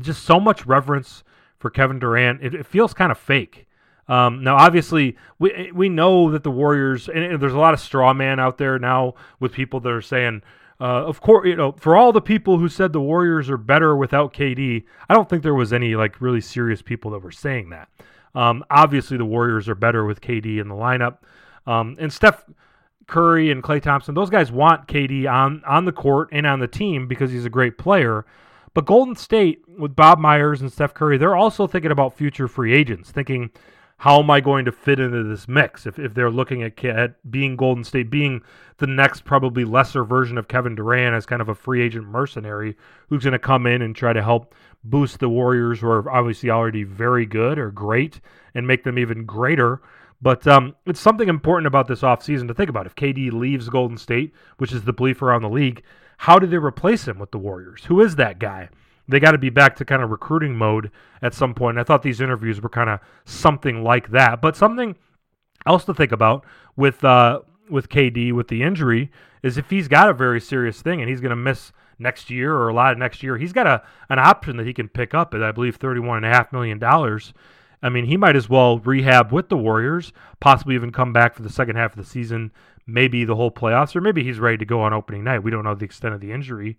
Just 0.00 0.24
so 0.24 0.38
much 0.38 0.66
reverence 0.66 1.24
for 1.58 1.70
Kevin 1.70 1.98
Durant. 1.98 2.42
It, 2.42 2.54
it 2.54 2.66
feels 2.66 2.94
kind 2.94 3.10
of 3.12 3.18
fake. 3.18 3.66
Um, 4.08 4.42
now, 4.42 4.56
obviously, 4.56 5.16
we 5.38 5.70
we 5.72 5.88
know 5.88 6.32
that 6.32 6.42
the 6.42 6.50
Warriors, 6.50 7.08
and 7.08 7.40
there's 7.40 7.52
a 7.52 7.58
lot 7.58 7.74
of 7.74 7.80
straw 7.80 8.12
man 8.12 8.40
out 8.40 8.58
there 8.58 8.76
now 8.78 9.14
with 9.38 9.52
people 9.52 9.78
that 9.80 9.92
are 9.92 10.02
saying, 10.02 10.42
uh, 10.80 11.04
of 11.04 11.20
course, 11.20 11.46
you 11.46 11.56
know, 11.56 11.72
for 11.72 11.96
all 11.96 12.10
the 12.10 12.22
people 12.22 12.58
who 12.58 12.68
said 12.68 12.92
the 12.92 13.00
Warriors 13.00 13.50
are 13.50 13.58
better 13.58 13.94
without 13.94 14.32
KD, 14.32 14.84
I 15.08 15.14
don't 15.14 15.28
think 15.28 15.42
there 15.42 15.54
was 15.54 15.72
any 15.72 15.94
like 15.94 16.20
really 16.20 16.40
serious 16.40 16.80
people 16.80 17.10
that 17.10 17.18
were 17.18 17.30
saying 17.30 17.70
that. 17.70 17.88
Um, 18.34 18.64
obviously, 18.70 19.18
the 19.18 19.24
Warriors 19.24 19.68
are 19.68 19.74
better 19.74 20.06
with 20.06 20.20
KD 20.20 20.58
in 20.58 20.68
the 20.68 20.74
lineup, 20.74 21.18
um, 21.66 21.96
and 22.00 22.10
Steph 22.10 22.44
Curry 23.06 23.50
and 23.50 23.62
Klay 23.62 23.82
Thompson. 23.82 24.14
Those 24.14 24.30
guys 24.30 24.50
want 24.50 24.86
KD 24.88 25.30
on 25.30 25.62
on 25.66 25.84
the 25.84 25.92
court 25.92 26.28
and 26.32 26.46
on 26.46 26.60
the 26.60 26.68
team 26.68 27.06
because 27.06 27.30
he's 27.30 27.44
a 27.44 27.50
great 27.50 27.76
player. 27.76 28.24
But 28.72 28.86
Golden 28.86 29.16
State 29.16 29.62
with 29.78 29.96
Bob 29.96 30.18
Myers 30.18 30.62
and 30.62 30.72
Steph 30.72 30.94
Curry, 30.94 31.18
they're 31.18 31.36
also 31.36 31.66
thinking 31.66 31.90
about 31.90 32.16
future 32.16 32.48
free 32.48 32.72
agents, 32.72 33.10
thinking 33.10 33.50
how 34.00 34.18
am 34.18 34.30
I 34.30 34.40
going 34.40 34.64
to 34.64 34.72
fit 34.72 34.98
into 34.98 35.22
this 35.24 35.46
mix? 35.46 35.84
If, 35.84 35.98
if 35.98 36.14
they're 36.14 36.30
looking 36.30 36.62
at, 36.62 36.82
at 36.86 37.30
being 37.30 37.54
Golden 37.54 37.84
State, 37.84 38.08
being 38.08 38.40
the 38.78 38.86
next 38.86 39.26
probably 39.26 39.62
lesser 39.62 40.04
version 40.04 40.38
of 40.38 40.48
Kevin 40.48 40.74
Durant 40.74 41.14
as 41.14 41.26
kind 41.26 41.42
of 41.42 41.50
a 41.50 41.54
free 41.54 41.82
agent 41.82 42.06
mercenary 42.06 42.78
who's 43.10 43.24
going 43.24 43.32
to 43.32 43.38
come 43.38 43.66
in 43.66 43.82
and 43.82 43.94
try 43.94 44.14
to 44.14 44.22
help 44.22 44.54
boost 44.82 45.18
the 45.18 45.28
Warriors, 45.28 45.80
who 45.80 45.88
are 45.88 46.10
obviously 46.10 46.48
already 46.48 46.82
very 46.82 47.26
good 47.26 47.58
or 47.58 47.70
great, 47.70 48.22
and 48.54 48.66
make 48.66 48.84
them 48.84 48.98
even 48.98 49.26
greater. 49.26 49.82
But 50.22 50.46
um, 50.46 50.74
it's 50.86 50.98
something 50.98 51.28
important 51.28 51.66
about 51.66 51.86
this 51.86 52.00
offseason 52.00 52.48
to 52.48 52.54
think 52.54 52.70
about. 52.70 52.86
If 52.86 52.94
KD 52.94 53.30
leaves 53.32 53.68
Golden 53.68 53.98
State, 53.98 54.32
which 54.56 54.72
is 54.72 54.84
the 54.84 54.94
belief 54.94 55.20
around 55.20 55.42
the 55.42 55.50
league, 55.50 55.82
how 56.16 56.38
do 56.38 56.46
they 56.46 56.56
replace 56.56 57.06
him 57.06 57.18
with 57.18 57.32
the 57.32 57.38
Warriors? 57.38 57.84
Who 57.84 58.00
is 58.00 58.16
that 58.16 58.38
guy? 58.38 58.70
They 59.10 59.20
got 59.20 59.32
to 59.32 59.38
be 59.38 59.50
back 59.50 59.76
to 59.76 59.84
kind 59.84 60.02
of 60.02 60.10
recruiting 60.10 60.56
mode 60.56 60.90
at 61.22 61.34
some 61.34 61.54
point. 61.54 61.76
And 61.76 61.80
I 61.80 61.84
thought 61.84 62.02
these 62.02 62.20
interviews 62.20 62.60
were 62.60 62.68
kind 62.68 62.90
of 62.90 63.00
something 63.24 63.82
like 63.82 64.10
that. 64.10 64.40
But 64.40 64.56
something 64.56 64.96
else 65.66 65.84
to 65.84 65.94
think 65.94 66.12
about 66.12 66.44
with 66.76 67.04
uh, 67.04 67.40
with 67.68 67.88
KD 67.88 68.32
with 68.32 68.48
the 68.48 68.62
injury 68.62 69.10
is 69.42 69.58
if 69.58 69.70
he's 69.70 69.88
got 69.88 70.08
a 70.08 70.14
very 70.14 70.40
serious 70.40 70.82
thing 70.82 71.00
and 71.00 71.08
he's 71.08 71.20
going 71.20 71.30
to 71.30 71.36
miss 71.36 71.72
next 71.98 72.30
year 72.30 72.54
or 72.54 72.68
a 72.68 72.74
lot 72.74 72.92
of 72.92 72.98
next 72.98 73.22
year, 73.22 73.36
he's 73.36 73.52
got 73.52 73.66
a 73.66 73.82
an 74.08 74.18
option 74.18 74.56
that 74.56 74.66
he 74.66 74.72
can 74.72 74.88
pick 74.88 75.14
up 75.14 75.34
at 75.34 75.42
I 75.42 75.52
believe 75.52 75.76
thirty 75.76 76.00
one 76.00 76.18
and 76.18 76.26
a 76.26 76.30
half 76.30 76.52
million 76.52 76.78
dollars. 76.78 77.32
I 77.82 77.88
mean, 77.88 78.04
he 78.04 78.16
might 78.16 78.36
as 78.36 78.48
well 78.48 78.78
rehab 78.78 79.32
with 79.32 79.48
the 79.48 79.56
Warriors, 79.56 80.12
possibly 80.38 80.74
even 80.74 80.92
come 80.92 81.14
back 81.14 81.34
for 81.34 81.42
the 81.42 81.48
second 81.48 81.76
half 81.76 81.92
of 81.92 81.96
the 81.96 82.04
season, 82.04 82.52
maybe 82.86 83.24
the 83.24 83.36
whole 83.36 83.50
playoffs, 83.50 83.96
or 83.96 84.02
maybe 84.02 84.22
he's 84.22 84.38
ready 84.38 84.58
to 84.58 84.66
go 84.66 84.82
on 84.82 84.92
opening 84.92 85.24
night. 85.24 85.42
We 85.42 85.50
don't 85.50 85.64
know 85.64 85.74
the 85.74 85.86
extent 85.86 86.14
of 86.14 86.20
the 86.20 86.32
injury 86.32 86.76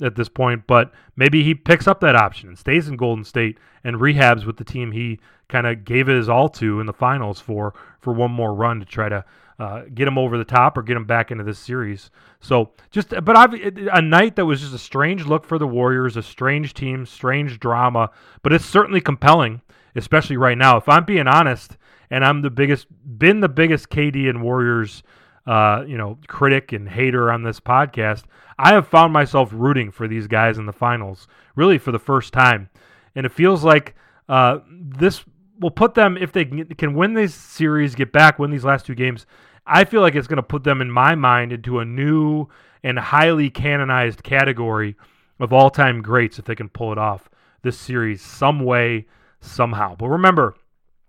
at 0.00 0.16
this 0.16 0.28
point, 0.28 0.66
but 0.66 0.92
maybe 1.16 1.42
he 1.42 1.54
picks 1.54 1.86
up 1.86 2.00
that 2.00 2.16
option 2.16 2.48
and 2.48 2.58
stays 2.58 2.88
in 2.88 2.96
Golden 2.96 3.24
State 3.24 3.58
and 3.84 3.96
rehabs 3.96 4.44
with 4.44 4.56
the 4.56 4.64
team 4.64 4.92
he 4.92 5.18
kind 5.48 5.66
of 5.66 5.84
gave 5.84 6.08
it 6.08 6.16
his 6.16 6.28
all 6.28 6.48
to 6.48 6.80
in 6.80 6.86
the 6.86 6.92
finals 6.92 7.38
for 7.38 7.74
for 8.00 8.12
one 8.12 8.30
more 8.30 8.54
run 8.54 8.80
to 8.80 8.86
try 8.86 9.08
to 9.08 9.24
uh, 9.58 9.82
get 9.94 10.08
him 10.08 10.18
over 10.18 10.36
the 10.36 10.44
top 10.44 10.76
or 10.76 10.82
get 10.82 10.96
him 10.96 11.04
back 11.04 11.30
into 11.30 11.44
this 11.44 11.58
series. 11.58 12.10
So 12.40 12.72
just, 12.90 13.10
but 13.10 13.36
I've, 13.36 13.54
a 13.92 14.02
night 14.02 14.34
that 14.34 14.46
was 14.46 14.60
just 14.60 14.74
a 14.74 14.78
strange 14.78 15.24
look 15.26 15.44
for 15.44 15.56
the 15.56 15.68
Warriors, 15.68 16.16
a 16.16 16.22
strange 16.22 16.74
team, 16.74 17.06
strange 17.06 17.60
drama, 17.60 18.10
but 18.42 18.52
it's 18.52 18.64
certainly 18.64 19.00
compelling, 19.00 19.60
especially 19.94 20.36
right 20.36 20.58
now. 20.58 20.78
If 20.78 20.88
I'm 20.88 21.04
being 21.04 21.28
honest, 21.28 21.76
and 22.10 22.24
I'm 22.24 22.42
the 22.42 22.50
biggest, 22.50 22.86
been 23.18 23.38
the 23.38 23.48
biggest 23.48 23.88
KD 23.88 24.28
and 24.28 24.42
Warriors 24.42 25.04
uh, 25.46 25.84
you 25.86 25.96
know, 25.96 26.18
critic 26.26 26.72
and 26.72 26.88
hater 26.88 27.30
on 27.30 27.42
this 27.42 27.60
podcast, 27.60 28.24
I 28.58 28.72
have 28.74 28.86
found 28.86 29.12
myself 29.12 29.50
rooting 29.52 29.90
for 29.90 30.06
these 30.06 30.26
guys 30.26 30.58
in 30.58 30.66
the 30.66 30.72
finals, 30.72 31.26
really 31.56 31.78
for 31.78 31.92
the 31.92 31.98
first 31.98 32.32
time. 32.32 32.68
And 33.14 33.26
it 33.26 33.32
feels 33.32 33.64
like 33.64 33.94
uh, 34.28 34.58
this 34.68 35.24
will 35.58 35.70
put 35.70 35.94
them, 35.94 36.16
if 36.16 36.32
they 36.32 36.44
can 36.44 36.94
win 36.94 37.14
this 37.14 37.34
series, 37.34 37.94
get 37.94 38.12
back, 38.12 38.38
win 38.38 38.50
these 38.50 38.64
last 38.64 38.86
two 38.86 38.94
games, 38.94 39.26
I 39.66 39.84
feel 39.84 40.00
like 40.00 40.14
it's 40.14 40.26
going 40.26 40.38
to 40.38 40.42
put 40.42 40.64
them, 40.64 40.80
in 40.80 40.90
my 40.90 41.14
mind, 41.14 41.52
into 41.52 41.78
a 41.78 41.84
new 41.84 42.48
and 42.82 42.98
highly 42.98 43.48
canonized 43.48 44.22
category 44.22 44.96
of 45.38 45.52
all 45.52 45.70
time 45.70 46.02
greats 46.02 46.38
if 46.38 46.44
they 46.44 46.54
can 46.54 46.68
pull 46.68 46.92
it 46.92 46.98
off 46.98 47.28
this 47.62 47.78
series 47.78 48.20
some 48.20 48.60
way, 48.60 49.06
somehow. 49.40 49.94
But 49.94 50.08
remember, 50.08 50.56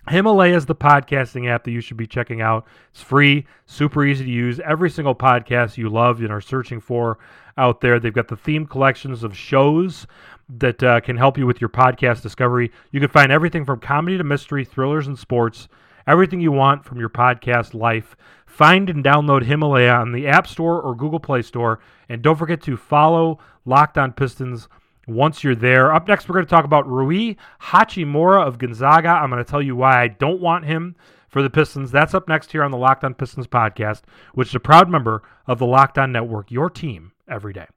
Himalaya 0.10 0.56
is 0.56 0.66
the 0.66 0.76
podcasting 0.76 1.50
app 1.50 1.64
that 1.64 1.72
you 1.72 1.80
should 1.80 1.96
be 1.96 2.08
checking 2.08 2.42
out. 2.42 2.68
It's 2.92 3.02
free, 3.02 3.46
super 3.66 4.06
easy 4.06 4.26
to 4.26 4.32
use. 4.32 4.60
Every 4.60 4.90
single 4.90 5.16
podcast 5.16 5.78
you 5.78 5.90
love 5.90 6.20
and 6.20 6.32
are 6.32 6.42
searching 6.42 6.82
for 6.82 7.20
out 7.58 7.80
there. 7.80 8.00
They've 8.00 8.14
got 8.14 8.28
the 8.28 8.36
theme 8.36 8.66
collections 8.66 9.24
of 9.24 9.38
shows 9.38 10.06
that 10.50 10.84
uh, 10.84 11.00
can 11.00 11.16
help 11.16 11.38
you 11.38 11.48
with 11.48 11.62
your 11.62 11.70
podcast 11.70 12.22
discovery. 12.22 12.72
You 12.92 13.00
can 13.00 13.10
find 13.10 13.32
everything 13.32 13.64
from 13.64 13.80
comedy 13.80 14.18
to 14.18 14.24
mystery, 14.26 14.66
thrillers, 14.66 15.08
and 15.08 15.18
sports. 15.18 15.70
Everything 16.06 16.42
you 16.42 16.52
want 16.52 16.84
from 16.84 17.00
your 17.00 17.10
podcast 17.10 17.74
life. 17.74 18.18
Find 18.46 18.90
and 18.90 19.06
download 19.06 19.46
Himalaya 19.46 19.94
on 19.94 20.12
the 20.12 20.28
App 20.28 20.48
Store 20.48 20.82
or 20.82 20.96
Google 20.96 21.20
Play 21.20 21.42
Store. 21.44 21.80
And 22.10 22.22
don't 22.22 22.36
forget 22.36 22.62
to 22.64 22.76
follow 22.76 23.40
Locked 23.66 23.98
On 23.98 24.12
Pistons 24.12 24.68
once 25.08 25.44
you're 25.44 25.56
there. 25.56 25.94
Up 25.94 26.08
next, 26.08 26.28
we're 26.28 26.34
going 26.34 26.46
to 26.46 26.50
talk 26.50 26.66
about 26.66 26.88
Rui 26.88 27.36
Hachimura 27.62 28.46
of 28.46 28.58
Gonzaga. 28.58 29.10
I'm 29.10 29.30
going 29.30 29.44
to 29.44 29.50
tell 29.50 29.62
you 29.62 29.76
why 29.76 30.02
I 30.02 30.08
don't 30.08 30.42
want 30.42 30.66
him 30.66 30.96
for 31.28 31.42
the 31.42 31.50
Pistons. 31.50 31.92
That's 31.92 32.14
up 32.14 32.28
next 32.28 32.52
here 32.52 32.64
on 32.64 32.72
the 32.72 32.78
Locked 32.78 33.04
On 33.04 33.14
Pistons 33.14 33.48
podcast, 33.48 34.02
which 34.34 34.50
is 34.50 34.56
a 34.56 34.60
proud 34.60 34.90
member 34.90 35.24
of 35.48 35.60
the 35.60 35.66
Locked 35.66 35.98
On 35.98 36.12
Network, 36.12 36.52
your 36.52 36.70
team 36.70 37.12
every 37.28 37.54
day. 37.54 37.68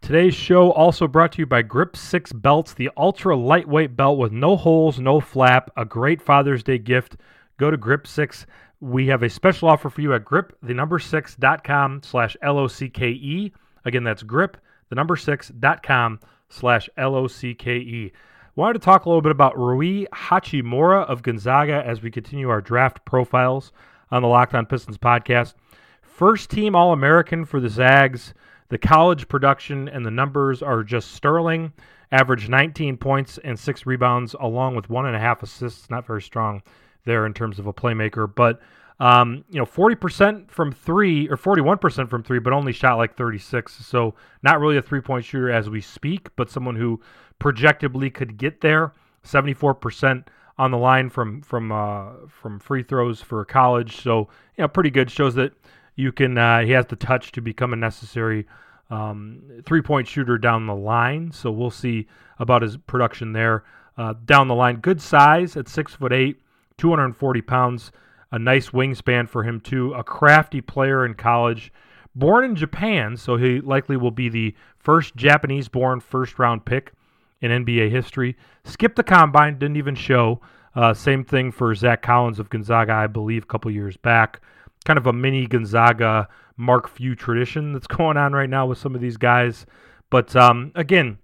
Today's 0.00 0.34
show 0.34 0.70
also 0.70 1.08
brought 1.08 1.32
to 1.32 1.38
you 1.38 1.46
by 1.46 1.62
Grip 1.62 1.96
6 1.96 2.34
Belts, 2.34 2.74
the 2.74 2.90
ultra 2.94 3.34
lightweight 3.34 3.96
belt 3.96 4.18
with 4.18 4.32
no 4.32 4.54
holes, 4.54 5.00
no 5.00 5.18
flap, 5.18 5.70
a 5.78 5.86
great 5.86 6.20
Father's 6.20 6.62
Day 6.62 6.76
gift. 6.76 7.16
Go 7.56 7.70
to 7.70 7.78
Grip 7.78 8.06
6. 8.06 8.44
We 8.80 9.06
have 9.06 9.22
a 9.22 9.30
special 9.30 9.68
offer 9.68 9.88
for 9.88 10.02
you 10.02 10.12
at 10.12 10.22
grip, 10.22 10.58
the 10.62 10.74
number 10.74 10.98
6.com 10.98 12.02
slash 12.02 12.36
L 12.42 12.58
O 12.58 12.68
C 12.68 12.90
K 12.90 13.08
E. 13.08 13.52
Again, 13.84 14.04
that's 14.04 14.22
grip, 14.22 14.56
the 14.88 14.94
number 14.94 15.16
six, 15.16 15.48
dot 15.48 15.82
com 15.82 16.20
slash 16.48 16.88
L 16.96 17.14
O 17.14 17.26
C 17.26 17.54
K 17.54 17.76
E. 17.76 18.12
Wanted 18.56 18.74
to 18.74 18.84
talk 18.84 19.04
a 19.04 19.08
little 19.08 19.22
bit 19.22 19.32
about 19.32 19.58
Rui 19.58 20.06
Hachimura 20.12 21.04
of 21.06 21.22
Gonzaga 21.22 21.82
as 21.84 22.02
we 22.02 22.10
continue 22.10 22.48
our 22.48 22.60
draft 22.60 23.04
profiles 23.04 23.72
on 24.12 24.22
the 24.22 24.28
Locked 24.28 24.54
On 24.54 24.64
Pistons 24.64 24.96
podcast. 24.96 25.54
First 26.02 26.50
team 26.50 26.76
All 26.76 26.92
American 26.92 27.44
for 27.44 27.58
the 27.58 27.68
Zags. 27.68 28.32
The 28.68 28.78
college 28.78 29.26
production 29.28 29.88
and 29.88 30.06
the 30.06 30.10
numbers 30.10 30.62
are 30.62 30.84
just 30.84 31.12
sterling. 31.12 31.72
Averaged 32.12 32.48
19 32.48 32.96
points 32.96 33.38
and 33.38 33.58
six 33.58 33.86
rebounds, 33.86 34.36
along 34.38 34.76
with 34.76 34.88
one 34.88 35.06
and 35.06 35.16
a 35.16 35.20
half 35.20 35.42
assists. 35.42 35.90
Not 35.90 36.06
very 36.06 36.22
strong 36.22 36.62
there 37.04 37.26
in 37.26 37.34
terms 37.34 37.58
of 37.58 37.66
a 37.66 37.72
playmaker, 37.72 38.32
but 38.32 38.60
um, 39.00 39.44
you 39.50 39.58
know, 39.58 39.66
40% 39.66 40.50
from 40.50 40.72
three 40.72 41.28
or 41.28 41.36
41% 41.36 42.08
from 42.08 42.22
three, 42.22 42.38
but 42.38 42.52
only 42.52 42.72
shot 42.72 42.96
like 42.96 43.16
36. 43.16 43.72
So 43.86 44.14
not 44.42 44.60
really 44.60 44.76
a 44.76 44.82
three 44.82 45.00
point 45.00 45.24
shooter 45.24 45.50
as 45.50 45.68
we 45.68 45.80
speak, 45.80 46.28
but 46.36 46.50
someone 46.50 46.76
who 46.76 47.00
projectably 47.38 48.10
could 48.10 48.36
get 48.36 48.60
there. 48.60 48.92
74% 49.24 50.26
on 50.58 50.70
the 50.70 50.78
line 50.78 51.10
from 51.10 51.42
from 51.42 51.72
uh, 51.72 52.10
from 52.28 52.58
free 52.58 52.82
throws 52.82 53.20
for 53.20 53.44
college. 53.44 53.96
So 53.96 54.28
you 54.56 54.62
know, 54.62 54.68
pretty 54.68 54.90
good. 54.90 55.10
Shows 55.10 55.34
that 55.34 55.52
you 55.96 56.12
can. 56.12 56.38
Uh, 56.38 56.60
he 56.60 56.72
has 56.72 56.86
the 56.86 56.96
touch 56.96 57.32
to 57.32 57.40
become 57.40 57.72
a 57.72 57.76
necessary 57.76 58.46
um, 58.90 59.42
three 59.64 59.82
point 59.82 60.06
shooter 60.06 60.38
down 60.38 60.66
the 60.66 60.74
line. 60.74 61.32
So 61.32 61.50
we'll 61.50 61.70
see 61.70 62.06
about 62.38 62.62
his 62.62 62.76
production 62.76 63.32
there 63.32 63.64
uh, 63.96 64.14
down 64.24 64.48
the 64.48 64.54
line. 64.54 64.76
Good 64.76 65.00
size 65.00 65.56
at 65.56 65.68
six 65.68 65.94
foot 65.94 66.12
eight, 66.12 66.40
240 66.78 67.42
pounds. 67.42 67.92
A 68.34 68.38
nice 68.40 68.70
wingspan 68.70 69.28
for 69.28 69.44
him 69.44 69.60
too. 69.60 69.94
A 69.94 70.02
crafty 70.02 70.60
player 70.60 71.06
in 71.06 71.14
college. 71.14 71.72
Born 72.16 72.44
in 72.44 72.56
Japan, 72.56 73.16
so 73.16 73.36
he 73.36 73.60
likely 73.60 73.96
will 73.96 74.10
be 74.10 74.28
the 74.28 74.56
first 74.76 75.14
Japanese-born 75.14 76.00
first-round 76.00 76.64
pick 76.64 76.94
in 77.40 77.52
NBA 77.52 77.92
history. 77.92 78.36
Skipped 78.64 78.96
the 78.96 79.04
combine, 79.04 79.60
didn't 79.60 79.76
even 79.76 79.94
show. 79.94 80.40
Uh, 80.74 80.92
same 80.92 81.22
thing 81.22 81.52
for 81.52 81.72
Zach 81.76 82.02
Collins 82.02 82.40
of 82.40 82.50
Gonzaga, 82.50 82.94
I 82.94 83.06
believe, 83.06 83.44
a 83.44 83.46
couple 83.46 83.70
years 83.70 83.96
back. 83.96 84.40
Kind 84.84 84.98
of 84.98 85.06
a 85.06 85.12
mini 85.12 85.46
Gonzaga 85.46 86.26
Mark 86.56 86.88
Few 86.88 87.14
tradition 87.14 87.72
that's 87.72 87.86
going 87.96 88.16
on 88.16 88.32
right 88.32 88.50
now 88.50 88.66
with 88.66 88.78
some 88.78 88.96
of 88.96 89.00
these 89.00 89.16
guys. 89.16 89.64
But 90.10 90.34
um, 90.34 90.72
again, 90.74 91.18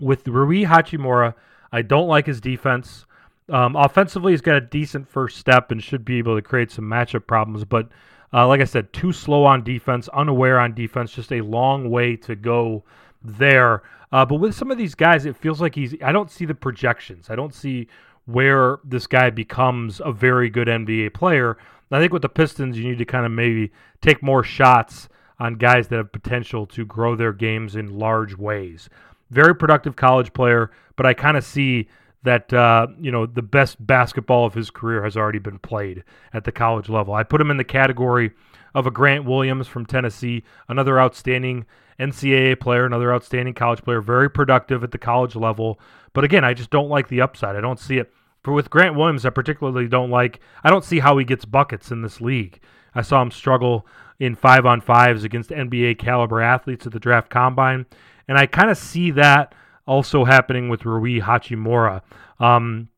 with 0.00 0.26
Rui 0.26 0.64
Hachimura, 0.64 1.34
I 1.70 1.82
don't 1.82 2.08
like 2.08 2.24
his 2.24 2.40
defense. 2.40 3.04
Um, 3.50 3.76
offensively, 3.76 4.32
he's 4.32 4.40
got 4.40 4.56
a 4.56 4.60
decent 4.60 5.08
first 5.08 5.38
step 5.38 5.70
and 5.70 5.82
should 5.82 6.04
be 6.04 6.18
able 6.18 6.36
to 6.36 6.42
create 6.42 6.70
some 6.70 6.84
matchup 6.84 7.26
problems. 7.26 7.64
But 7.64 7.88
uh, 8.32 8.46
like 8.46 8.60
I 8.60 8.64
said, 8.64 8.92
too 8.92 9.12
slow 9.12 9.44
on 9.44 9.64
defense, 9.64 10.08
unaware 10.08 10.58
on 10.60 10.74
defense, 10.74 11.12
just 11.12 11.32
a 11.32 11.40
long 11.40 11.90
way 11.90 12.16
to 12.16 12.36
go 12.36 12.84
there. 13.22 13.82
Uh, 14.12 14.24
but 14.24 14.36
with 14.36 14.54
some 14.54 14.70
of 14.70 14.78
these 14.78 14.94
guys, 14.94 15.26
it 15.26 15.36
feels 15.36 15.60
like 15.60 15.74
he's. 15.74 15.94
I 16.02 16.12
don't 16.12 16.30
see 16.30 16.44
the 16.44 16.54
projections. 16.54 17.30
I 17.30 17.36
don't 17.36 17.54
see 17.54 17.88
where 18.26 18.78
this 18.84 19.06
guy 19.06 19.30
becomes 19.30 20.00
a 20.04 20.12
very 20.12 20.50
good 20.50 20.68
NBA 20.68 21.14
player. 21.14 21.56
I 21.90 21.98
think 21.98 22.12
with 22.12 22.22
the 22.22 22.28
Pistons, 22.28 22.76
you 22.78 22.84
need 22.84 22.98
to 22.98 23.06
kind 23.06 23.24
of 23.24 23.32
maybe 23.32 23.72
take 24.02 24.22
more 24.22 24.44
shots 24.44 25.08
on 25.40 25.54
guys 25.54 25.88
that 25.88 25.96
have 25.96 26.12
potential 26.12 26.66
to 26.66 26.84
grow 26.84 27.16
their 27.16 27.32
games 27.32 27.76
in 27.76 27.98
large 27.98 28.36
ways. 28.36 28.90
Very 29.30 29.54
productive 29.54 29.96
college 29.96 30.32
player, 30.34 30.70
but 30.96 31.06
I 31.06 31.14
kind 31.14 31.36
of 31.36 31.44
see 31.44 31.88
that 32.28 32.52
uh, 32.52 32.86
you 33.00 33.10
know 33.10 33.24
the 33.24 33.40
best 33.40 33.84
basketball 33.84 34.44
of 34.44 34.52
his 34.52 34.68
career 34.68 35.02
has 35.02 35.16
already 35.16 35.38
been 35.38 35.58
played 35.58 36.04
at 36.34 36.44
the 36.44 36.52
college 36.52 36.90
level. 36.90 37.14
I 37.14 37.22
put 37.22 37.40
him 37.40 37.50
in 37.50 37.56
the 37.56 37.64
category 37.64 38.32
of 38.74 38.86
a 38.86 38.90
Grant 38.90 39.24
Williams 39.24 39.66
from 39.66 39.86
Tennessee, 39.86 40.44
another 40.68 41.00
outstanding 41.00 41.64
NCAA 41.98 42.60
player, 42.60 42.84
another 42.84 43.14
outstanding 43.14 43.54
college 43.54 43.82
player, 43.82 44.02
very 44.02 44.28
productive 44.28 44.84
at 44.84 44.90
the 44.90 44.98
college 44.98 45.36
level. 45.36 45.80
But 46.12 46.22
again, 46.22 46.44
I 46.44 46.52
just 46.52 46.68
don't 46.68 46.90
like 46.90 47.08
the 47.08 47.22
upside. 47.22 47.56
I 47.56 47.62
don't 47.62 47.80
see 47.80 47.96
it. 47.96 48.12
For 48.44 48.52
with 48.52 48.68
Grant 48.68 48.94
Williams, 48.94 49.24
I 49.24 49.30
particularly 49.30 49.88
don't 49.88 50.10
like. 50.10 50.40
I 50.62 50.68
don't 50.68 50.84
see 50.84 50.98
how 50.98 51.16
he 51.16 51.24
gets 51.24 51.46
buckets 51.46 51.90
in 51.90 52.02
this 52.02 52.20
league. 52.20 52.60
I 52.94 53.00
saw 53.00 53.22
him 53.22 53.30
struggle 53.30 53.86
in 54.20 54.34
five 54.34 54.66
on 54.66 54.82
fives 54.82 55.24
against 55.24 55.48
NBA 55.48 55.98
caliber 55.98 56.42
athletes 56.42 56.86
at 56.86 56.92
the 56.92 57.00
draft 57.00 57.30
combine, 57.30 57.86
and 58.28 58.36
I 58.36 58.44
kind 58.44 58.70
of 58.70 58.76
see 58.76 59.12
that 59.12 59.54
also 59.88 60.24
happening 60.24 60.68
with 60.68 60.84
Rui 60.84 61.20
Hachimura. 61.20 62.02
Um, 62.38 62.88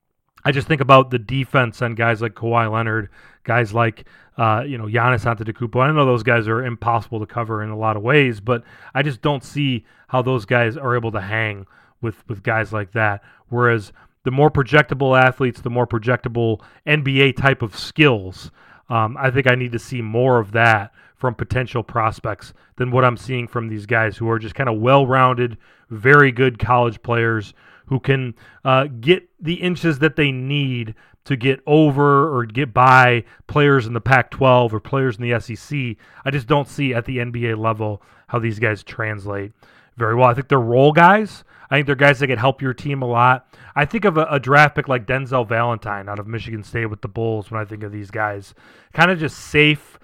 I 0.44 0.52
just 0.52 0.66
think 0.66 0.80
about 0.80 1.10
the 1.10 1.18
defense 1.18 1.80
on 1.80 1.94
guys 1.94 2.20
like 2.20 2.34
Kawhi 2.34 2.70
Leonard, 2.70 3.08
guys 3.44 3.72
like 3.72 4.06
uh, 4.36 4.64
you 4.66 4.76
know 4.76 4.86
Giannis 4.86 5.24
Antetokounmpo. 5.24 5.80
I 5.80 5.92
know 5.92 6.04
those 6.04 6.22
guys 6.22 6.48
are 6.48 6.64
impossible 6.64 7.20
to 7.20 7.26
cover 7.26 7.62
in 7.62 7.70
a 7.70 7.78
lot 7.78 7.96
of 7.96 8.02
ways, 8.02 8.40
but 8.40 8.64
I 8.94 9.02
just 9.02 9.22
don't 9.22 9.44
see 9.44 9.86
how 10.08 10.20
those 10.20 10.44
guys 10.44 10.76
are 10.76 10.96
able 10.96 11.12
to 11.12 11.20
hang 11.20 11.66
with 12.00 12.28
with 12.28 12.42
guys 12.42 12.72
like 12.72 12.92
that. 12.92 13.22
Whereas 13.48 13.92
the 14.24 14.30
more 14.30 14.50
projectable 14.50 15.18
athletes, 15.18 15.60
the 15.60 15.70
more 15.70 15.86
projectable 15.86 16.60
NBA 16.86 17.36
type 17.36 17.62
of 17.62 17.76
skills. 17.78 18.50
Um, 18.88 19.16
I 19.16 19.30
think 19.30 19.48
I 19.48 19.54
need 19.54 19.72
to 19.72 19.78
see 19.78 20.02
more 20.02 20.40
of 20.40 20.50
that 20.52 20.92
from 21.14 21.34
potential 21.34 21.82
prospects 21.82 22.52
than 22.76 22.90
what 22.90 23.04
I'm 23.04 23.16
seeing 23.16 23.46
from 23.46 23.68
these 23.68 23.86
guys 23.86 24.16
who 24.16 24.28
are 24.28 24.38
just 24.38 24.54
kind 24.54 24.68
of 24.68 24.80
well 24.80 25.06
rounded, 25.06 25.58
very 25.90 26.32
good 26.32 26.58
college 26.58 27.02
players 27.02 27.52
who 27.86 28.00
can 28.00 28.34
uh, 28.64 28.86
get 29.00 29.28
the 29.40 29.54
inches 29.54 29.98
that 29.98 30.16
they 30.16 30.30
need 30.30 30.94
to 31.24 31.36
get 31.36 31.60
over 31.66 32.34
or 32.34 32.46
get 32.46 32.72
by 32.72 33.24
players 33.46 33.86
in 33.86 33.92
the 33.92 34.00
Pac 34.00 34.30
12 34.30 34.74
or 34.74 34.80
players 34.80 35.16
in 35.16 35.28
the 35.28 35.38
SEC. 35.40 35.96
I 36.24 36.30
just 36.30 36.46
don't 36.46 36.68
see 36.68 36.94
at 36.94 37.04
the 37.04 37.18
NBA 37.18 37.58
level 37.58 38.02
how 38.28 38.38
these 38.38 38.58
guys 38.58 38.82
translate 38.82 39.52
very 39.96 40.14
well. 40.14 40.28
I 40.28 40.34
think 40.34 40.48
they're 40.48 40.58
role 40.58 40.92
guys. 40.92 41.44
I 41.70 41.76
think 41.76 41.86
they're 41.86 41.94
guys 41.94 42.18
that 42.18 42.26
can 42.26 42.38
help 42.38 42.62
your 42.62 42.74
team 42.74 43.02
a 43.02 43.06
lot. 43.06 43.46
I 43.76 43.84
think 43.84 44.04
of 44.04 44.16
a, 44.16 44.26
a, 44.30 44.40
draft 44.40 44.74
pick 44.74 44.88
like 44.88 45.06
Denzel 45.06 45.46
Valentine 45.46 46.08
out 46.08 46.18
of 46.18 46.26
Michigan 46.26 46.64
State 46.64 46.86
with 46.86 47.00
the 47.00 47.08
Bulls 47.08 47.50
when 47.50 47.60
I 47.60 47.64
think 47.64 47.84
of 47.84 47.92
these 47.92 48.10
guys. 48.10 48.54
Kind 48.92 49.10
of 49.10 49.20
just 49.20 49.38
safe, 49.38 49.98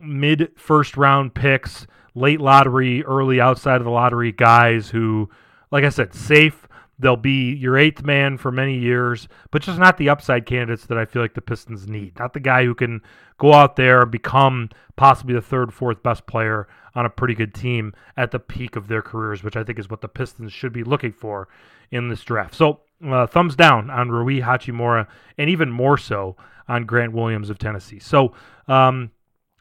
mid 0.00 0.50
first 0.56 0.96
round 0.96 1.34
picks, 1.34 1.86
late 2.14 2.40
lottery, 2.40 3.04
early 3.04 3.40
outside 3.40 3.76
of 3.76 3.84
the 3.84 3.90
lottery 3.90 4.32
guys 4.32 4.90
who, 4.90 5.28
like 5.70 5.84
I 5.84 5.88
said, 5.88 6.14
safe. 6.14 6.68
They'll 6.96 7.16
be 7.16 7.52
your 7.52 7.76
eighth 7.76 8.04
man 8.04 8.38
for 8.38 8.52
many 8.52 8.78
years, 8.78 9.26
but 9.50 9.62
just 9.62 9.80
not 9.80 9.98
the 9.98 10.08
upside 10.08 10.46
candidates 10.46 10.86
that 10.86 10.96
I 10.96 11.04
feel 11.04 11.22
like 11.22 11.34
the 11.34 11.40
Pistons 11.40 11.88
need. 11.88 12.16
Not 12.20 12.34
the 12.34 12.40
guy 12.40 12.64
who 12.64 12.74
can 12.74 13.02
go 13.36 13.52
out 13.52 13.74
there 13.74 14.02
and 14.02 14.10
become 14.12 14.70
possibly 14.94 15.34
the 15.34 15.42
third, 15.42 15.74
fourth 15.74 16.04
best 16.04 16.26
player 16.26 16.68
on 16.94 17.04
a 17.04 17.10
pretty 17.10 17.34
good 17.34 17.52
team 17.52 17.92
at 18.16 18.30
the 18.30 18.38
peak 18.38 18.76
of 18.76 18.86
their 18.86 19.02
careers, 19.02 19.42
which 19.42 19.56
I 19.56 19.64
think 19.64 19.80
is 19.80 19.90
what 19.90 20.02
the 20.02 20.08
Pistons 20.08 20.52
should 20.52 20.72
be 20.72 20.84
looking 20.84 21.10
for 21.10 21.48
in 21.90 22.08
this 22.08 22.22
draft. 22.22 22.54
So, 22.54 22.82
uh, 23.04 23.26
thumbs 23.26 23.56
down 23.56 23.90
on 23.90 24.10
Rui 24.10 24.40
Hachimura, 24.40 25.08
and 25.36 25.50
even 25.50 25.72
more 25.72 25.98
so 25.98 26.36
on 26.68 26.86
Grant 26.86 27.12
Williams 27.12 27.50
of 27.50 27.58
Tennessee. 27.58 27.98
So, 27.98 28.34
um, 28.68 29.10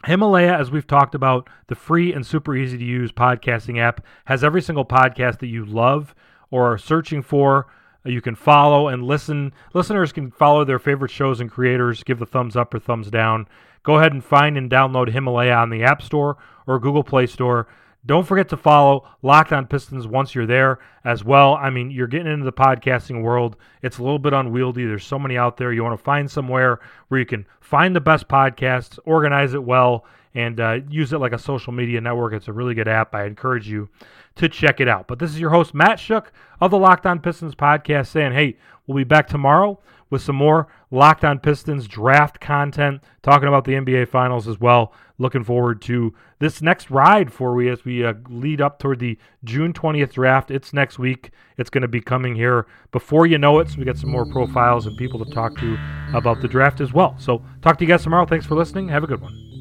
Himalaya, 0.06 0.58
as 0.58 0.70
we've 0.70 0.88
talked 0.88 1.16
about, 1.16 1.50
the 1.68 1.76
free 1.76 2.14
and 2.14 2.26
super 2.26 2.56
easy 2.56 2.78
to 2.78 2.84
use 2.84 3.12
podcasting 3.12 3.80
app, 3.80 4.06
has 4.26 4.44
every 4.44 4.62
single 4.62 4.86
podcast 4.86 5.40
that 5.40 5.48
you 5.48 5.66
love 5.66 6.14
or 6.52 6.74
are 6.74 6.78
searching 6.78 7.22
for. 7.22 7.68
Uh, 8.06 8.10
you 8.10 8.22
can 8.22 8.36
follow 8.36 8.90
and 8.90 9.04
listen. 9.04 9.54
Listeners 9.74 10.12
can 10.12 10.32
follow 10.32 10.66
their 10.66 10.80
favorite 10.80 11.12
shows 11.12 11.40
and 11.40 11.50
creators, 11.50 12.04
give 12.04 12.20
the 12.20 12.26
thumbs 12.26 12.56
up 12.56 12.74
or 12.74 12.80
thumbs 12.80 13.10
down. 13.10 13.48
Go 13.84 13.98
ahead 13.98 14.14
and 14.14 14.24
find 14.24 14.58
and 14.58 14.70
download 14.70 15.12
Himalaya 15.12 15.56
on 15.56 15.70
the 15.70 15.84
App 15.84 16.02
Store 16.02 16.38
or 16.68 16.80
Google 16.80 17.04
Play 17.04 17.28
Store. 17.28 17.68
Don't 18.06 18.28
forget 18.28 18.50
to 18.50 18.58
follow 18.58 19.08
Locked 19.22 19.54
On 19.54 19.66
Pistons 19.66 20.08
once 20.08 20.36
you're 20.36 20.46
there 20.46 20.80
as 21.06 21.24
well. 21.24 21.56
I 21.56 21.70
mean, 21.70 21.90
you're 21.90 22.08
getting 22.08 22.32
into 22.32 22.44
the 22.44 22.52
podcasting 22.52 23.22
world. 23.22 23.56
It's 23.82 23.98
a 23.98 24.04
little 24.04 24.20
bit 24.20 24.34
unwieldy. 24.34 24.86
There's 24.86 25.06
so 25.06 25.18
many 25.18 25.38
out 25.38 25.56
there. 25.56 25.72
You 25.72 25.84
want 25.84 25.98
to 25.98 26.04
find 26.04 26.30
somewhere 26.30 26.82
where 27.08 27.20
you 27.20 27.26
can 27.26 27.46
find 27.62 27.96
the 27.96 28.02
best 28.02 28.28
podcasts, 28.28 29.00
organize 29.06 29.54
it 29.54 29.64
well, 29.64 30.06
and 30.36 30.60
uh, 30.60 30.80
use 30.90 31.14
it 31.14 31.20
like 31.20 31.32
a 31.32 31.40
social 31.40 31.72
media 31.72 32.02
network. 32.02 32.34
It's 32.34 32.50
a 32.50 32.54
really 32.54 32.74
good 32.74 32.90
app. 32.90 33.16
I 33.16 33.26
encourage 33.26 33.70
you 33.70 33.88
to 34.36 34.50
check 34.50 34.82
it 34.82 34.90
out. 34.90 35.08
But 35.08 35.20
this 35.20 35.32
is 35.32 35.40
your 35.40 35.52
host, 35.52 35.74
Matt 35.74 35.98
Schoch 35.98 36.28
of 36.60 36.72
the 36.72 36.78
Locked 36.78 37.06
On 37.06 37.20
Pistons 37.20 37.56
podcast, 37.56 38.08
saying, 38.08 38.34
hey, 38.34 38.58
we'll 38.86 38.98
be 38.98 39.04
back 39.04 39.28
tomorrow 39.28 39.80
with 40.10 40.22
some 40.22 40.36
more 40.36 40.68
Locked 40.92 41.24
On 41.24 41.40
Pistons 41.40 41.88
draft 41.88 42.40
content, 42.40 43.02
talking 43.22 43.48
about 43.48 43.66
the 43.66 43.74
NBA 43.74 44.10
Finals 44.10 44.48
as 44.48 44.60
well. 44.60 44.94
Looking 45.20 45.44
forward 45.44 45.82
to 45.84 46.14
this 46.40 46.62
next 46.62 46.90
ride 46.90 47.32
for 47.32 47.54
we 47.54 47.70
as 47.70 47.86
we 47.86 48.04
uh, 48.04 48.14
lead 48.30 48.62
up 48.62 48.80
toward 48.80 49.00
the 49.00 49.18
June 49.44 49.72
20th 49.72 50.14
draft. 50.14 50.50
It's 50.50 50.74
next 50.74 50.98
week. 50.98 51.30
It's 51.58 51.70
going 51.70 51.84
to 51.84 51.88
be 51.88 52.02
coming 52.02 52.36
here 52.36 52.66
before 52.92 53.28
you 53.28 53.38
know 53.38 53.60
it. 53.60 53.70
So 53.70 53.78
we 53.78 53.86
got 53.86 53.98
some 53.98 54.10
more 54.10 54.26
profiles 54.26 54.88
and 54.88 54.98
people 54.98 55.24
to 55.24 55.32
talk 55.32 55.56
to 55.60 55.78
about 56.14 56.42
the 56.42 56.48
draft 56.48 56.82
as 56.82 56.94
well. 56.94 57.16
So 57.20 57.44
talk 57.62 57.78
to 57.78 57.86
you 57.86 57.90
guys 57.90 58.04
tomorrow. 58.04 58.26
Thanks 58.26 58.46
for 58.46 58.56
listening. 58.56 58.90
Have 58.90 59.04
a 59.04 59.08
good 59.08 59.22
one. 59.22 59.53